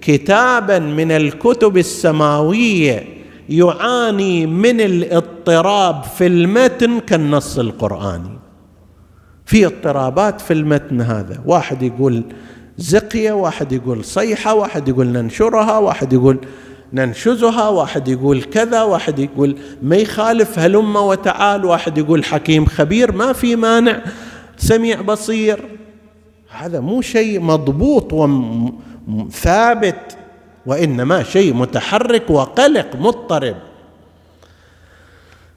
[0.00, 3.04] كتابا من الكتب السماوية
[3.48, 8.38] يعاني من الاضطراب في المتن كالنص القرآني.
[9.46, 11.42] في اضطرابات في المتن هذا.
[11.46, 12.22] واحد يقول
[12.78, 16.38] زقية واحد يقول صيحة واحد يقول ننشرها واحد يقول
[16.92, 23.32] ننشزها واحد يقول كذا واحد يقول ما يخالف هلم وتعال واحد يقول حكيم خبير ما
[23.32, 24.00] في مانع
[24.56, 25.60] سميع بصير.
[26.50, 28.12] هذا مو شيء مضبوط
[29.08, 30.16] وثابت
[30.66, 33.56] وإنما شيء متحرك وقلق مضطرب.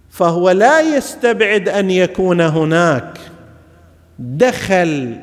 [0.09, 3.19] فهو لا يستبعد أن يكون هناك
[4.19, 5.17] دخل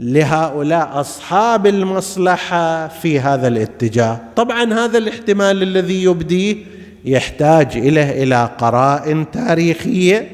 [0.00, 4.20] لهؤلاء أصحاب المصلحة في هذا الاتجاه.
[4.36, 6.56] طبعا هذا الاحتمال الذي يبديه
[7.04, 10.28] يحتاج إليه إلى قرائن تاريخية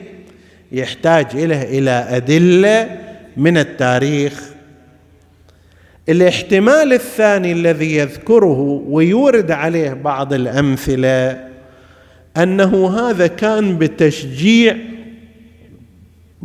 [0.73, 2.99] يحتاج إليه إلى أدلة
[3.37, 4.43] من التاريخ.
[6.09, 11.45] الاحتمال الثاني الذي يذكره ويورد عليه بعض الأمثلة
[12.37, 14.77] أنه هذا كان بتشجيع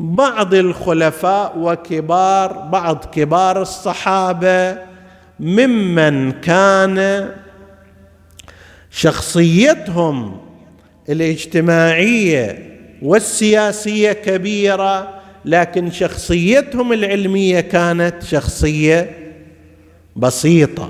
[0.01, 4.77] بعض الخلفاء وكبار بعض كبار الصحابة
[5.39, 7.29] ممن كان
[8.91, 10.37] شخصيتهم
[11.09, 12.71] الاجتماعية
[13.01, 19.09] والسياسية كبيرة لكن شخصيتهم العلمية كانت شخصية
[20.15, 20.89] بسيطة.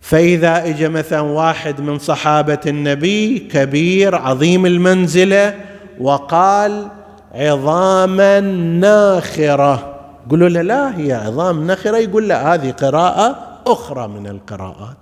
[0.00, 5.54] فإذا اجى مثلا واحد من صحابة النبي كبير عظيم المنزلة
[6.00, 6.99] وقال
[7.34, 8.40] عظاما
[8.80, 14.96] ناخره يقولوا له لا هي عظام نخره يقول لا هذه قراءة أخرى من القراءات.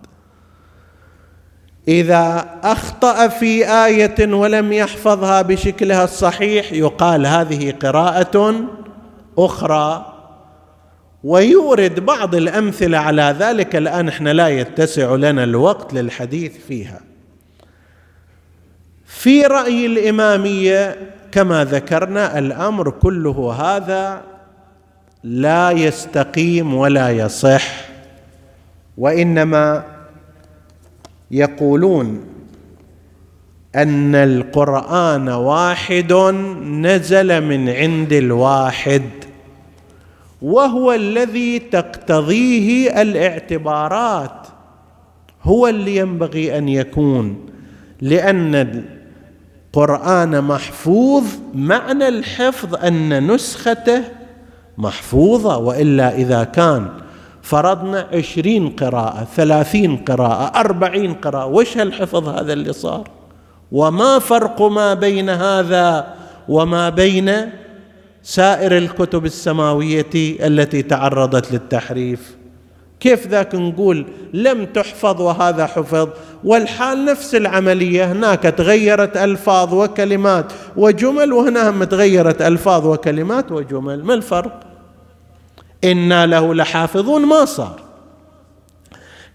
[1.88, 8.54] إذا أخطأ في آية ولم يحفظها بشكلها الصحيح يقال هذه قراءة
[9.38, 10.14] أخرى.
[11.24, 13.76] ويورد بعض الأمثلة على ذلك.
[13.76, 17.00] الآن إحنا لا يتسع لنا الوقت للحديث فيها.
[19.06, 20.96] في رأي الإمامية
[21.32, 24.22] كما ذكرنا الأمر كله هذا
[25.24, 27.88] لا يستقيم ولا يصح
[28.98, 29.84] وإنما
[31.30, 32.24] يقولون
[33.76, 36.12] أن القرآن واحد
[36.64, 39.02] نزل من عند الواحد
[40.42, 44.46] وهو الذي تقتضيه الاعتبارات
[45.42, 47.46] هو اللي ينبغي أن يكون
[48.00, 48.84] لأن
[49.78, 51.24] القرآن محفوظ
[51.54, 54.02] معنى الحفظ أن نسخته
[54.78, 56.88] محفوظة وإلا إذا كان
[57.42, 63.10] فرضنا عشرين قراءة ثلاثين قراءة أربعين قراءة وش هالحفظ هذا اللي صار؟
[63.72, 66.14] وما فرق ما بين هذا
[66.48, 67.32] وما بين
[68.22, 72.37] سائر الكتب السماوية التي تعرضت للتحريف.
[73.00, 76.08] كيف ذاك نقول لم تحفظ وهذا حفظ؟
[76.44, 84.14] والحال نفس العملية هناك تغيرت ألفاظ وكلمات وجمل وهنا هم تغيرت ألفاظ وكلمات وجمل ما
[84.14, 84.60] الفرق؟
[85.84, 87.80] إنا له لحافظون ما صار.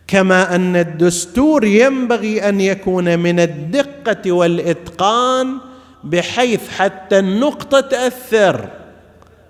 [0.07, 5.57] كما أن الدستور ينبغي أن يكون من الدقة والإتقان
[6.03, 8.82] بحيث حتى النقطة تأثر.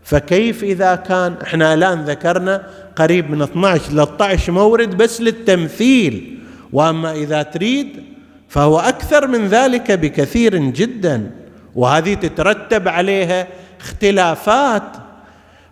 [0.03, 6.39] فكيف إذا كان إحنا الآن ذكرنا قريب من 12 13 مورد بس للتمثيل
[6.73, 8.03] وأما إذا تريد
[8.49, 11.31] فهو أكثر من ذلك بكثير جدا
[11.75, 13.47] وهذه تترتب عليها
[13.81, 14.83] اختلافات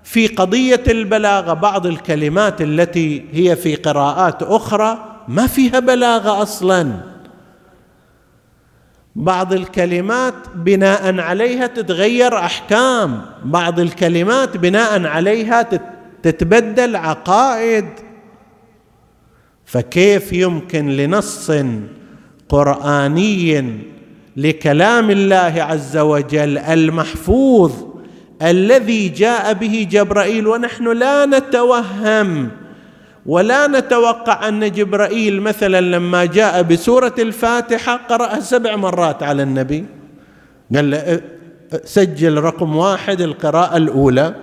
[0.03, 1.53] في قضية البلاغة.
[1.53, 7.10] بعض الكلمات التي هي في قراءات أخرى ما فيها بلاغة أصلا.
[9.15, 15.69] بعض الكلمات بناء عليها تتغير أحكام بعض الكلمات بناء عليها
[16.23, 17.85] تتبدل عقائد.
[19.65, 21.51] فكيف يمكن لنص
[22.49, 23.77] قرآني
[24.37, 27.71] لكلام الله عز وجل المحفوظ
[28.41, 32.49] الذي جاء به جبرائيل ونحن لا نتوهم؟
[33.25, 39.85] ولا نتوقع أن جبرائيل مثلا لما جاء بسورة الفاتحة قراها سبع مرات على النبي.
[40.75, 41.21] قال له
[41.83, 44.35] سجل رقم واحد القراءة الأولى.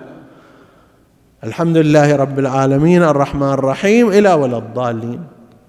[1.45, 5.21] الحمد لله رب العالمين الرحمن الرحيم إلى ولا الضالين.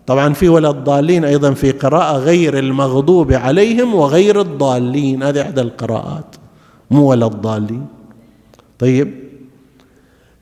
[0.08, 5.24] طبعا في ولا الضالين أيضا في قراءة غير المغضوب عليهم وغير الضالين.
[5.24, 6.36] هذه إحدى القراءات
[6.92, 7.86] مو ولا الضالين.
[8.80, 9.29] طيب.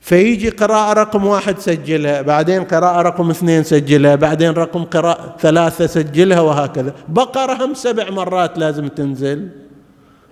[0.08, 6.40] فيجي قراءة رقم واحد سجلها بعدين قراءة رقم اثنين سجلها بعدين رقم قراءة ثلاثة سجلها
[6.40, 6.92] وهكذا.
[7.08, 9.48] بقرة هم سبع مرات لازم تنزل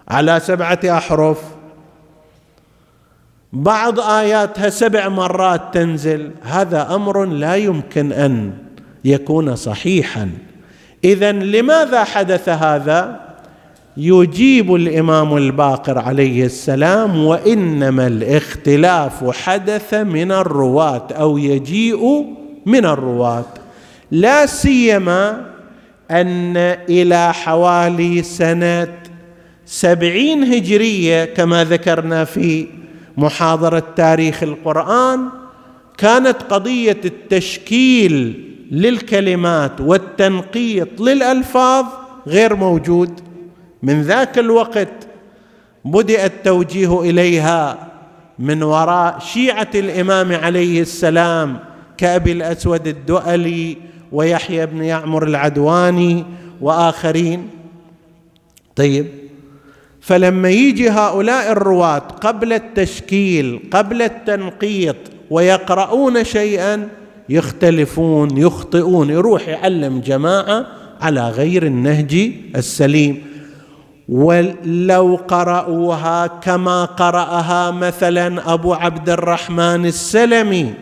[0.09, 1.39] على سبعة أحرف.
[3.53, 6.31] بعض آياتها سبع مرات تنزل.
[6.43, 8.53] هذا أمر لا يمكن أن
[9.05, 10.31] يكون صحيحا.
[11.05, 13.26] إذا لماذا حدث هذا؟
[13.97, 22.25] يجيب الإمام الباقر عليه السلام وإنما الاختلاف حدث من الرواة أو يجيء
[22.67, 23.45] من الرواة.
[24.11, 25.47] لا سيما
[26.11, 26.57] أن
[26.89, 28.99] إلى حوالي سنة
[29.67, 32.67] سبعين هجرية كما ذكرنا في
[33.17, 35.21] محاضرة تاريخ القرآن
[35.99, 41.85] كانت قضية التشكيل للكلمات والتنقيط للألفاظ
[42.27, 43.26] غير موجود.
[43.83, 44.89] من ذاك الوقت
[45.85, 47.89] بدأ التوجيه إليها
[48.39, 51.59] من وراء شيعة الإمام عليه السلام
[51.97, 53.77] كأبي الأسود الدؤلي
[54.13, 56.25] ويحيى بن يعمر العدواني
[56.61, 57.49] وآخرين.
[58.77, 59.07] طيب
[60.01, 64.97] فلما يجي هؤلاء الرواة قبل التشكيل قبل التنقيط
[65.31, 66.89] ويقرؤون شيئا
[67.29, 70.67] يختلفون يخطئون يروح يعلم جماعة
[71.01, 73.36] على غير النهج السليم.
[74.09, 80.75] ولو قرأوها كما قرأها مثلا أبو عبد الرحمن السلمي.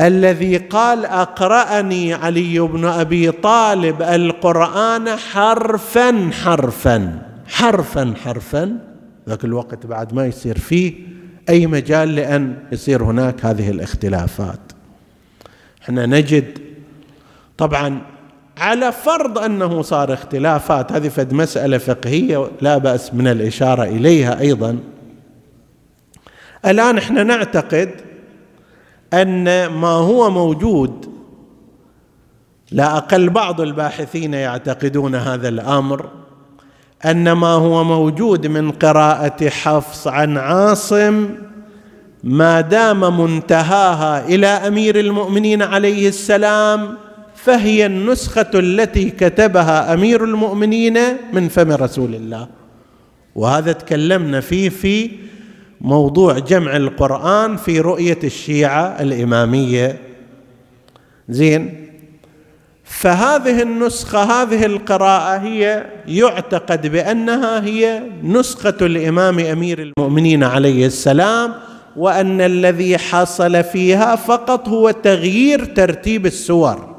[0.00, 8.78] الذي قال أقرأني علي بن أبي طالب القرآن حرفا حرفا حرفا حرفا.
[9.28, 10.94] ذاك الوقت بعد ما يصير فيه
[11.48, 14.60] أي مجال لأن يصير هناك هذه الاختلافات.
[15.82, 16.58] إحنا نجد
[17.58, 18.11] طبعا
[18.58, 24.78] على فرض أنه صار اختلافات هذه فد مسألة فقهية لا بأس من الإشارة إليها أيضا.
[26.66, 27.90] الآن إحنا نعتقد
[29.12, 31.12] أن ما هو موجود
[32.70, 36.08] لا أقل بعض الباحثين يعتقدون هذا الأمر
[37.04, 41.28] أن ما هو موجود من قراءة حفص عن عاصم
[42.24, 46.96] ما دام منتهاها إلى أمير المؤمنين عليه السلام
[47.44, 50.98] فهي النسخة التي كتبها أمير المؤمنين
[51.32, 52.48] من فم رسول الله.
[53.34, 55.10] وهذا تكلمنا فيه في
[55.80, 59.98] موضوع جمع القرآن في رؤية الشيعة الإمامية.
[61.28, 61.88] زين؟
[62.84, 71.54] فهذه النسخة هذه القراءة هي يعتقد بأنها هي نسخة الإمام أمير المؤمنين عليه السلام
[71.96, 76.91] وأن الذي حصل فيها فقط هو تغيير ترتيب السور.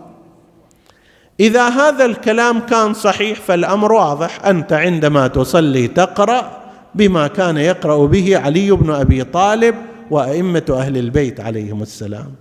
[1.39, 4.45] إذا هذا الكلام كان صحيح فالأمر واضح.
[4.45, 6.63] أنت عندما تصلي تقرأ
[6.95, 9.75] بما كان يقرأ به علي بن أبي طالب
[10.11, 12.31] وأئمة أهل البيت عليهم السلام.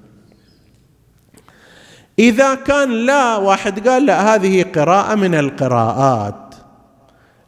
[2.19, 6.55] إذا كان لا واحد قال لا هذه قراءة من القراءات.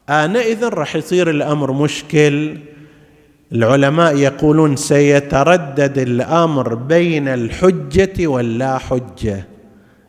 [0.09, 2.59] آنئذ راح يصير الأمر مشكل.
[3.53, 9.54] العلماء يقولون سيتردد الأمر بين الحجة واللا حجة.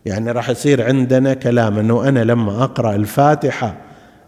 [0.06, 3.76] يعني راح يصير عندنا كلام إنه أنا لما أقرأ الفاتحة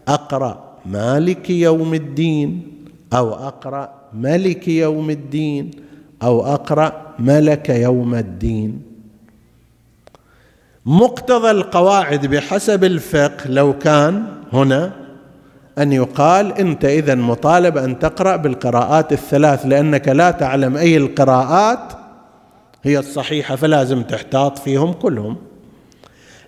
[0.08, 2.62] أقرأ مالك يوم الدين
[3.12, 5.70] أو أقرأ ملك يوم الدين
[6.22, 8.82] أو أقرأ ملك يوم الدين.
[10.86, 14.92] مقتضى القواعد بحسب الفقه لو كان هنا
[15.78, 21.92] أن يقال أنت إذا مطالب أن تقرأ بالقراءات الثلاث لأنك لا تعلم أي القراءات
[22.82, 25.36] هي الصحيحة فلازم تحتاط فيهم كلهم.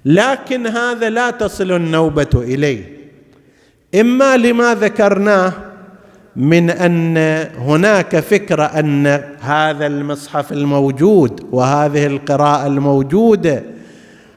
[0.05, 3.01] لكن هذا لا تصل النوبة إليه.
[4.01, 5.53] إما لما ذكرناه
[6.37, 7.17] من أن
[7.57, 9.07] هناك فكرة أن
[9.41, 13.63] هذا المصحف الموجود وهذه القراءة الموجودة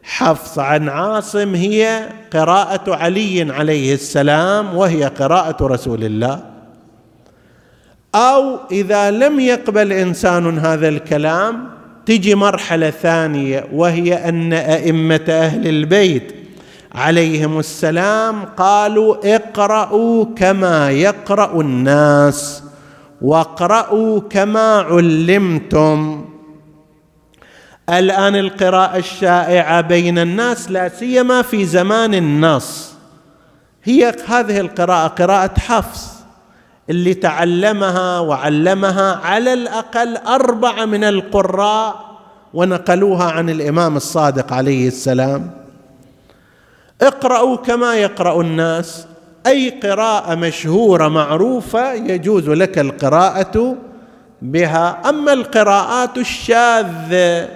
[0.04, 6.44] حفص عن عاصم هي قراءة علي عليه السلام وهي قراءة رسول الله.
[8.16, 11.70] أو إذا لم يقبل إنسان هذا الكلام
[12.06, 16.36] تجي مرحلة ثانية وهي أن أئمة أهل البيت
[16.96, 22.64] عليهم السلام قالوا اقرأوا كما يقرأ الناس
[23.22, 26.26] واقرأوا كما علمتم.
[27.90, 32.94] الآن القراءة الشائعة بين الناس لا سيما في زمان النص.
[33.84, 36.13] هي هذه القراءة قراءة حفص.
[36.90, 42.14] اللي تعلمها وعلمها على الأقل أربعة من القراء
[42.54, 45.52] ونقلوها عن الإمام الصادق عليه السلام.
[47.02, 49.08] اقرأوا كما يقرأ الناس.
[49.48, 53.76] أي قراءة مشهورة معروفة يجوز لك القراءة
[54.42, 55.10] بها.
[55.10, 57.50] أما القراءات الشاذة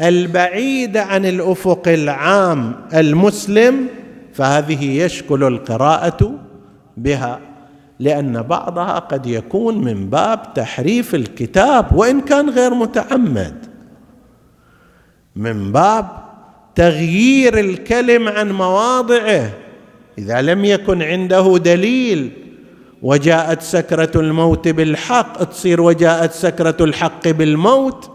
[0.00, 3.88] البعيدة عن الأفق العام المسلم
[4.34, 6.32] فهذه يشكل القراءة
[6.96, 7.47] بها.
[8.00, 13.66] لأن بعضها قد يكون من باب تحريف الكتاب وإن كان غير متعمد.
[15.36, 16.08] من باب
[16.74, 19.50] تغيير الكلم عن مواضعه.
[20.18, 22.30] إذا لم يكن عنده دليل
[23.02, 28.10] وجاءت سكرة الموت بالحق تصير وجاءت سكرة الحق بالموت.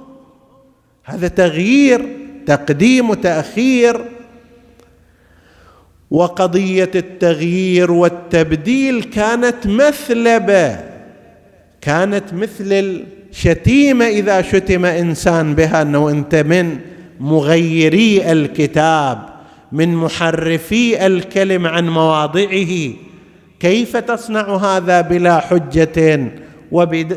[1.04, 4.06] هذا تغيير تقديم وتأخير.
[6.14, 10.80] وقضية التغيير والتبديل كانت مثلبة.
[11.82, 16.80] كانت مثل الشتيمة إذا شتم إنسان بها إنه أنت من
[17.20, 19.20] مغيري الكتاب
[19.72, 22.94] من محرفي الكلم عن مواضعه.
[23.60, 26.32] كيف تصنع هذا بلا حجة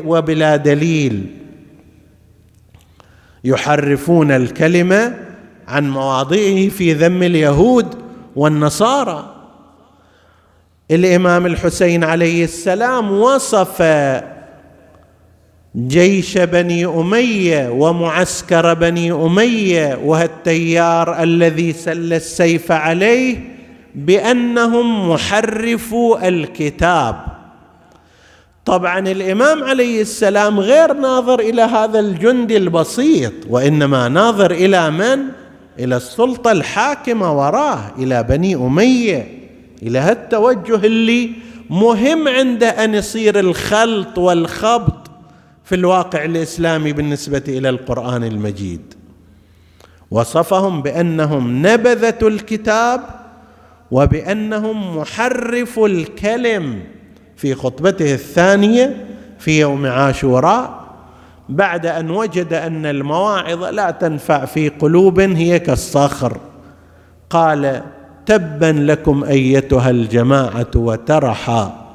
[0.05, 1.25] وبلا دليل؟
[3.43, 5.17] يحرفون الكلمة
[5.67, 8.06] عن مواضعه في ذم اليهود.
[8.37, 9.33] والنصارى.
[10.91, 13.81] الإمام الحسين عليه السلام وصف
[15.75, 23.37] جيش بني أمية ومعسكر بني أمية وهالتيار الذي سل السيف عليه
[23.95, 27.15] بأنهم محرفو الكتاب.
[28.65, 35.19] طبعا الإمام عليه السلام غير ناظر إلى هذا الجندي البسيط وإنما ناظر إلى من؟
[35.79, 39.37] إلى السلطة الحاكمة وراه إلى بني أمية.
[39.83, 41.29] إلى هالتوجه اللي
[41.69, 45.11] مهم عنده أن يصير الخلط والخبط
[45.63, 48.93] في الواقع الإسلامي بالنسبة إلى القرآن المجيد.
[50.11, 53.01] وصفهم بأنهم نبذة الكتاب
[53.91, 56.79] وبأنهم محرف الكلم
[57.35, 59.05] في خطبته الثانية
[59.39, 60.86] في يوم عاشوراء.
[61.49, 66.37] بعد أن وجد أن المواعظ لا تنفع في قلوب هي كالصخر.
[67.29, 67.81] قال
[68.25, 71.85] تبا لكم أيتها الجماعة وترحا.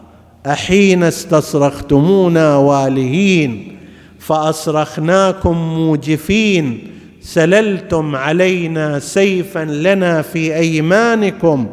[0.47, 3.79] أحين استصرختمونا والهين
[4.19, 6.89] فأصرخناكم موجفين.
[7.21, 11.67] سللتم علينا سيفا لنا في أيمانكم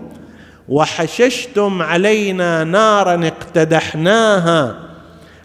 [0.70, 4.89] وحششتم علينا نارا اقتدحناها.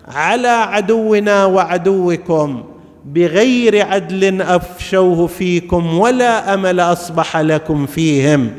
[0.08, 2.64] على عدونا وعدوكم
[3.04, 8.50] بغير عدل أفشوه فيكم ولا أمل أصبح لكم فيهم.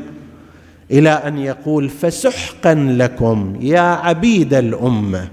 [0.90, 5.28] إلى أن يقول فسحقا لكم يا عبيد الأمة.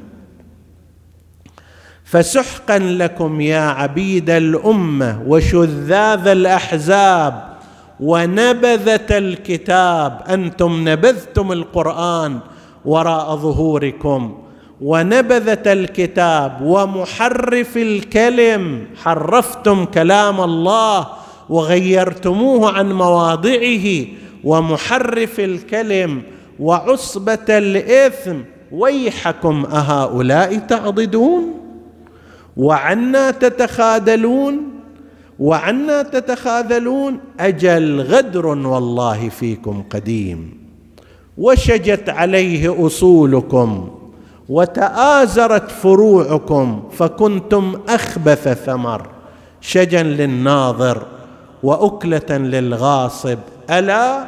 [2.03, 5.23] فسحقا لكم يا عبيد الأمة.
[5.27, 7.53] وشذاذ الأحزاب
[7.99, 10.21] ونبذة الكتاب.
[10.29, 12.39] أنتم نبذتم القرآن
[12.85, 14.42] وراء ظهوركم.
[14.83, 21.07] ونبذة الكتاب ومحرف الكلم حرفتم كلام الله
[21.49, 24.05] وغيرتموه عن مواضعه
[24.43, 26.21] ومحرف الكلم
[26.59, 28.35] وعصبة الإثم
[28.71, 31.53] ويحكم أهؤلاء تعضدون؟
[32.57, 34.61] وعنا تتخاذلون؟
[35.39, 40.63] وعنا تتخاذلون؟ أجل غدر والله فيكم قديم.
[41.37, 44.02] وشجت عليه أصولكم.
[44.49, 49.07] وتآزرت فروعكم فكنتم أخبث ثمر
[49.61, 51.03] شجا للناظر
[51.63, 53.39] وأكلة للغاصب.
[53.69, 54.25] ألا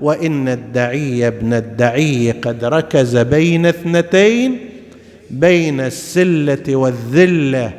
[0.00, 4.68] وإن الدعي ابن الدعي قد ركز بين اثنتين
[5.30, 7.72] بين السلة والذلة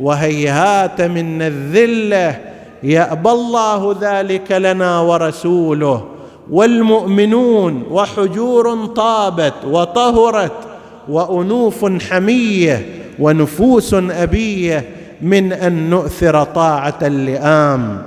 [0.00, 2.40] وهيهات من الذلة
[2.82, 6.08] يأبى الله ذلك لنا ورسوله
[6.50, 10.71] والمؤمنون وحجور طابت وطهرت
[11.08, 12.86] وأنوف حمية
[13.18, 14.84] ونفوس أبية
[15.22, 18.02] من أن نؤثر طاعة اللئام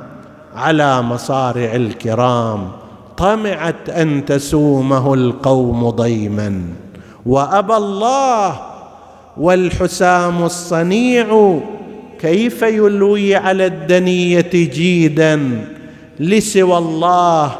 [0.55, 2.67] على مصارع الكرام.
[3.17, 6.61] طمعت أن تسومه القوم ضيما.
[7.25, 8.59] وأبى الله
[9.37, 11.59] والحسام الصنيع
[12.19, 15.65] كيف يلوي على الدنية جيدا.
[16.19, 17.51] لسوى الله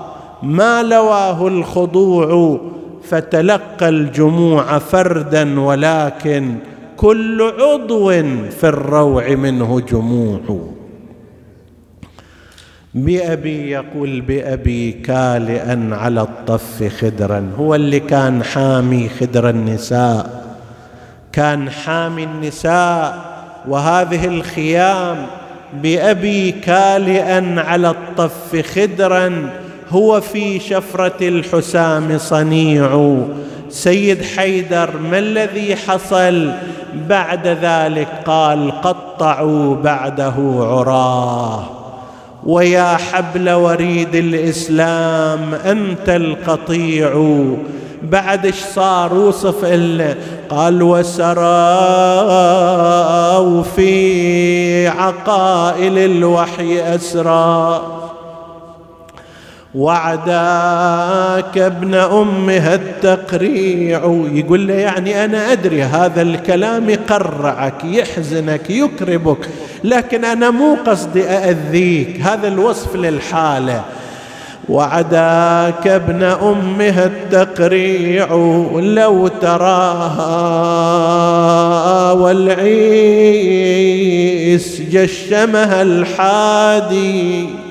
[0.44, 2.60] ما لواه الخضوع
[3.10, 6.56] فتلقى الجموع فردا ولكن
[6.98, 8.10] كل عضو
[8.50, 10.60] في الروع منه جموع.
[12.94, 20.46] بأبي يقول بأبي كالئا على الطف خدرا هو اللي كان حامي خدر النساء.
[21.32, 23.36] كان حامي النساء
[23.68, 25.26] وهذه الخيام
[25.84, 29.50] بأبي كالئا على الطف خدرا
[29.90, 33.18] هو في شفرة الحسام صنيع.
[33.70, 36.52] سيد حيدر ما الذي حصل؟
[37.10, 41.64] بعد ذلك قال قطعوا بعده عراه.
[42.46, 47.36] ويا حبل وريد الإسلام أنت القطيع.
[48.04, 50.16] بعد إيش صار؟ وصف إلا
[50.50, 51.36] قال وسروا
[53.64, 57.82] في عقائل الوحي أسرى
[59.76, 64.28] وعداك ابن أمها التقريع.
[64.34, 69.50] يقول له يعني أنا أدري هذا الكلام يقرعك يحزنك يكربك
[69.84, 73.84] لكن أنا مو قصدي أأذيك هذا الوصف للحالة.
[74.70, 78.28] وعداك ابن أمها التقريع
[78.76, 80.42] لو تراها
[82.12, 83.22] والعيس
[84.92, 87.65] جشمها الحادي.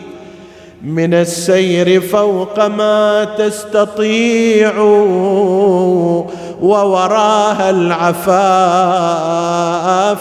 [0.85, 4.79] من السير فوق ما تستطيع
[6.63, 8.21] ووراها العفاف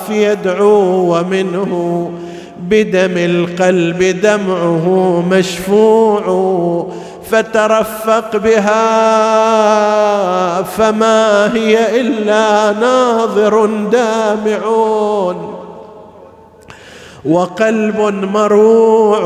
[0.10, 2.12] يدعو ومنه
[2.60, 6.24] بدم القلب دمعه مشفوع
[7.32, 8.84] فترفق بها
[10.62, 15.53] فما هي إلا ناظر دامعون
[17.26, 18.00] وقلب
[18.34, 19.24] مروع.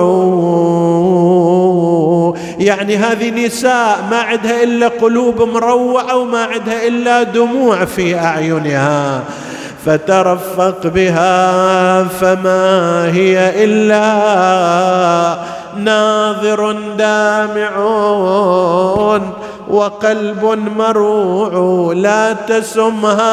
[2.59, 9.23] يعني هذه نساء ما عندها إلا قلوب مروعة وما عندها إلا دموع في أعينها.
[9.85, 14.07] فترفق بها فما هي إلا
[15.77, 18.27] ناظر دامعون
[19.69, 20.45] وقلب
[20.77, 23.27] مروع لا تسمها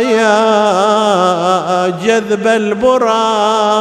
[0.00, 3.76] يا جذب البراء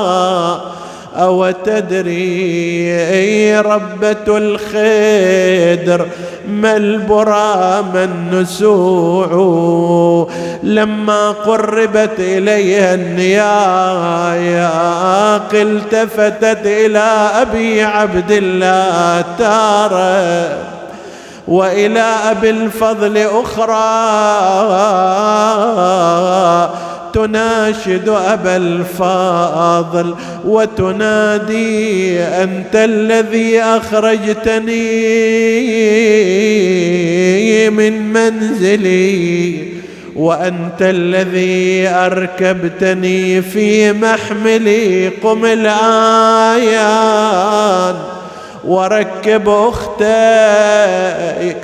[1.16, 2.86] أو تدري
[3.60, 6.08] ربة الخدر
[6.48, 9.30] ما البرى ما النسوع
[10.64, 13.46] لما قربت إليها النياق
[15.54, 20.76] التفتت إلى أبي عبد الله تارة
[21.48, 23.76] وإلى أبي الفضل أخرى.
[27.16, 30.16] تناشد أبا الفاضل
[30.46, 34.76] وتنادي أنت الذي أخرجتني
[37.70, 39.76] من منزلي
[40.16, 46.76] وأنت الذي أركبتني في محملي قم الايات
[48.68, 50.06] وركب أختك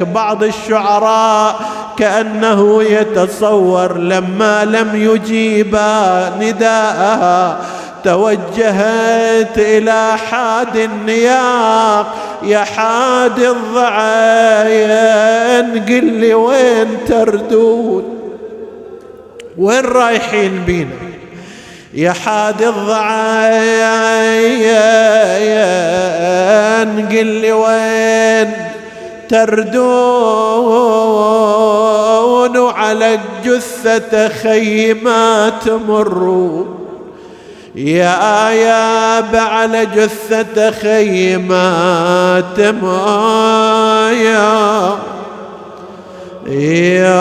[0.04, 1.60] بعض الشعراء
[1.97, 7.58] كأنه يتصور لما لم يجيبا نداءها.
[8.04, 12.06] توجهت إلى حاد النياق.
[12.43, 14.91] يا حاد الضعاين
[15.86, 18.04] قل لي وين تردون؟
[19.58, 21.11] وين رايحين بينا؟
[21.94, 23.92] يا حاد الضعاين
[27.10, 28.54] قل لي وين
[29.30, 30.72] تردون؟
[32.58, 36.82] وعلى الجثة خيمات تمرون
[37.76, 44.52] يا يا على جثة خيمات مايا
[46.48, 47.21] يا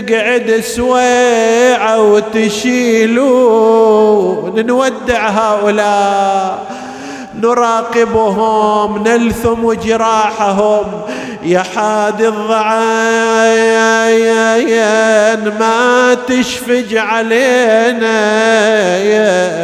[0.00, 3.20] نقعد سويعة وتشيلون
[4.66, 6.80] نودع هؤلاء.
[7.40, 10.84] نراقبهم نلثم جراحهم.
[11.42, 12.60] يا حاد الضعاين
[15.60, 18.20] ما تشفج علينا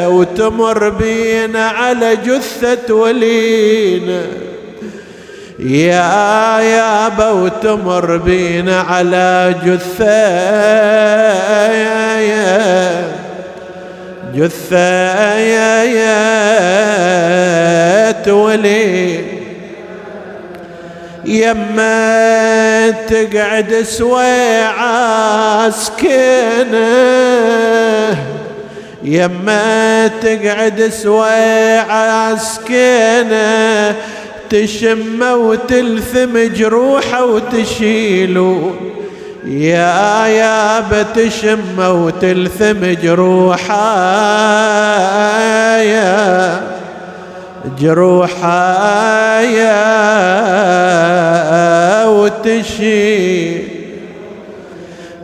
[0.09, 4.27] وتمر بينا على جثة ولينا.
[5.59, 10.07] يا يابا وتمر بينا على جثة
[14.35, 16.17] جثة يا يا
[18.11, 19.25] تولي.
[21.25, 26.87] يما تقعد سويعة سكينة.
[29.03, 33.95] يما تقعد سويعة سكينة.
[34.51, 38.75] تشم وتلثم جروحه وتشيله.
[39.47, 43.97] يا يا بتشم وتلثم جروحا
[45.83, 46.61] يا
[47.81, 49.87] جروحا يا
[52.05, 53.76] وتشي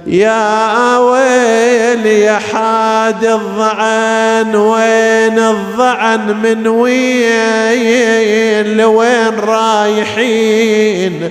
[0.06, 11.30] يا ويل يا حاد الضعن وين الضعن من وين لوين رايحين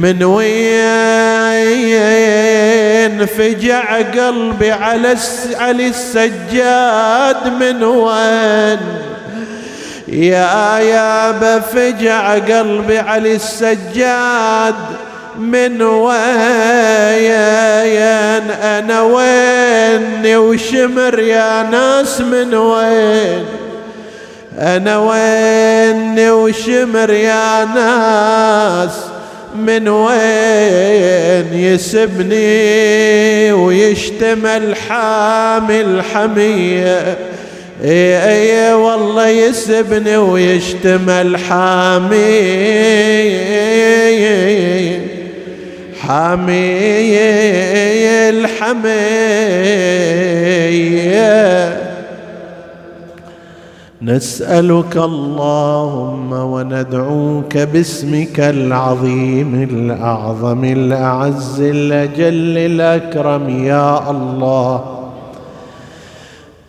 [0.00, 1.26] من وين
[3.26, 5.16] فجع قلبي على
[5.54, 8.78] على السجاد من وين؟
[10.08, 14.74] يا يا بفجع قلبي على السجاد
[15.38, 17.45] من وين؟
[20.26, 23.44] وين وشمر يا ناس من وين؟
[24.58, 28.90] أنا وين وشمر يا ناس
[29.56, 37.18] من وين؟ يسبني ويشتمل حامل حمية
[37.84, 42.16] إي إي والله يسبني ويشتمل حامي.
[46.08, 47.18] حامي
[48.28, 49.36] الحمية.
[54.02, 65.05] نسألك اللهم وندعوك باسمك العظيم الأعظم الأعز الأجل الأكرم يا الله.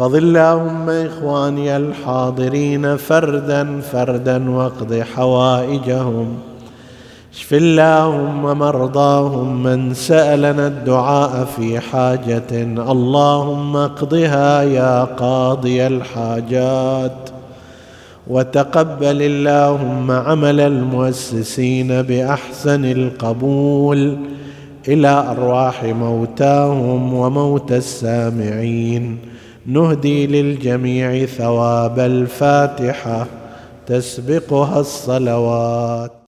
[0.00, 6.34] احفظ اللهم إخواني الحاضرين فردا فردا واقض حوائجهم.
[7.34, 12.62] اشف اللهم مرضاهم من سألنا الدعاء في حاجة.
[12.92, 17.30] اللهم اقضها يا قاضي الحاجات.
[18.26, 24.16] وتقبل اللهم عمل المؤسسين بأحسن القبول
[24.88, 29.37] إلى أرواح موتاهم وموتى السامعين.
[29.68, 33.26] نهدي للجميع ثواب الفاتحة
[33.86, 36.12] تسبقها الصلوات.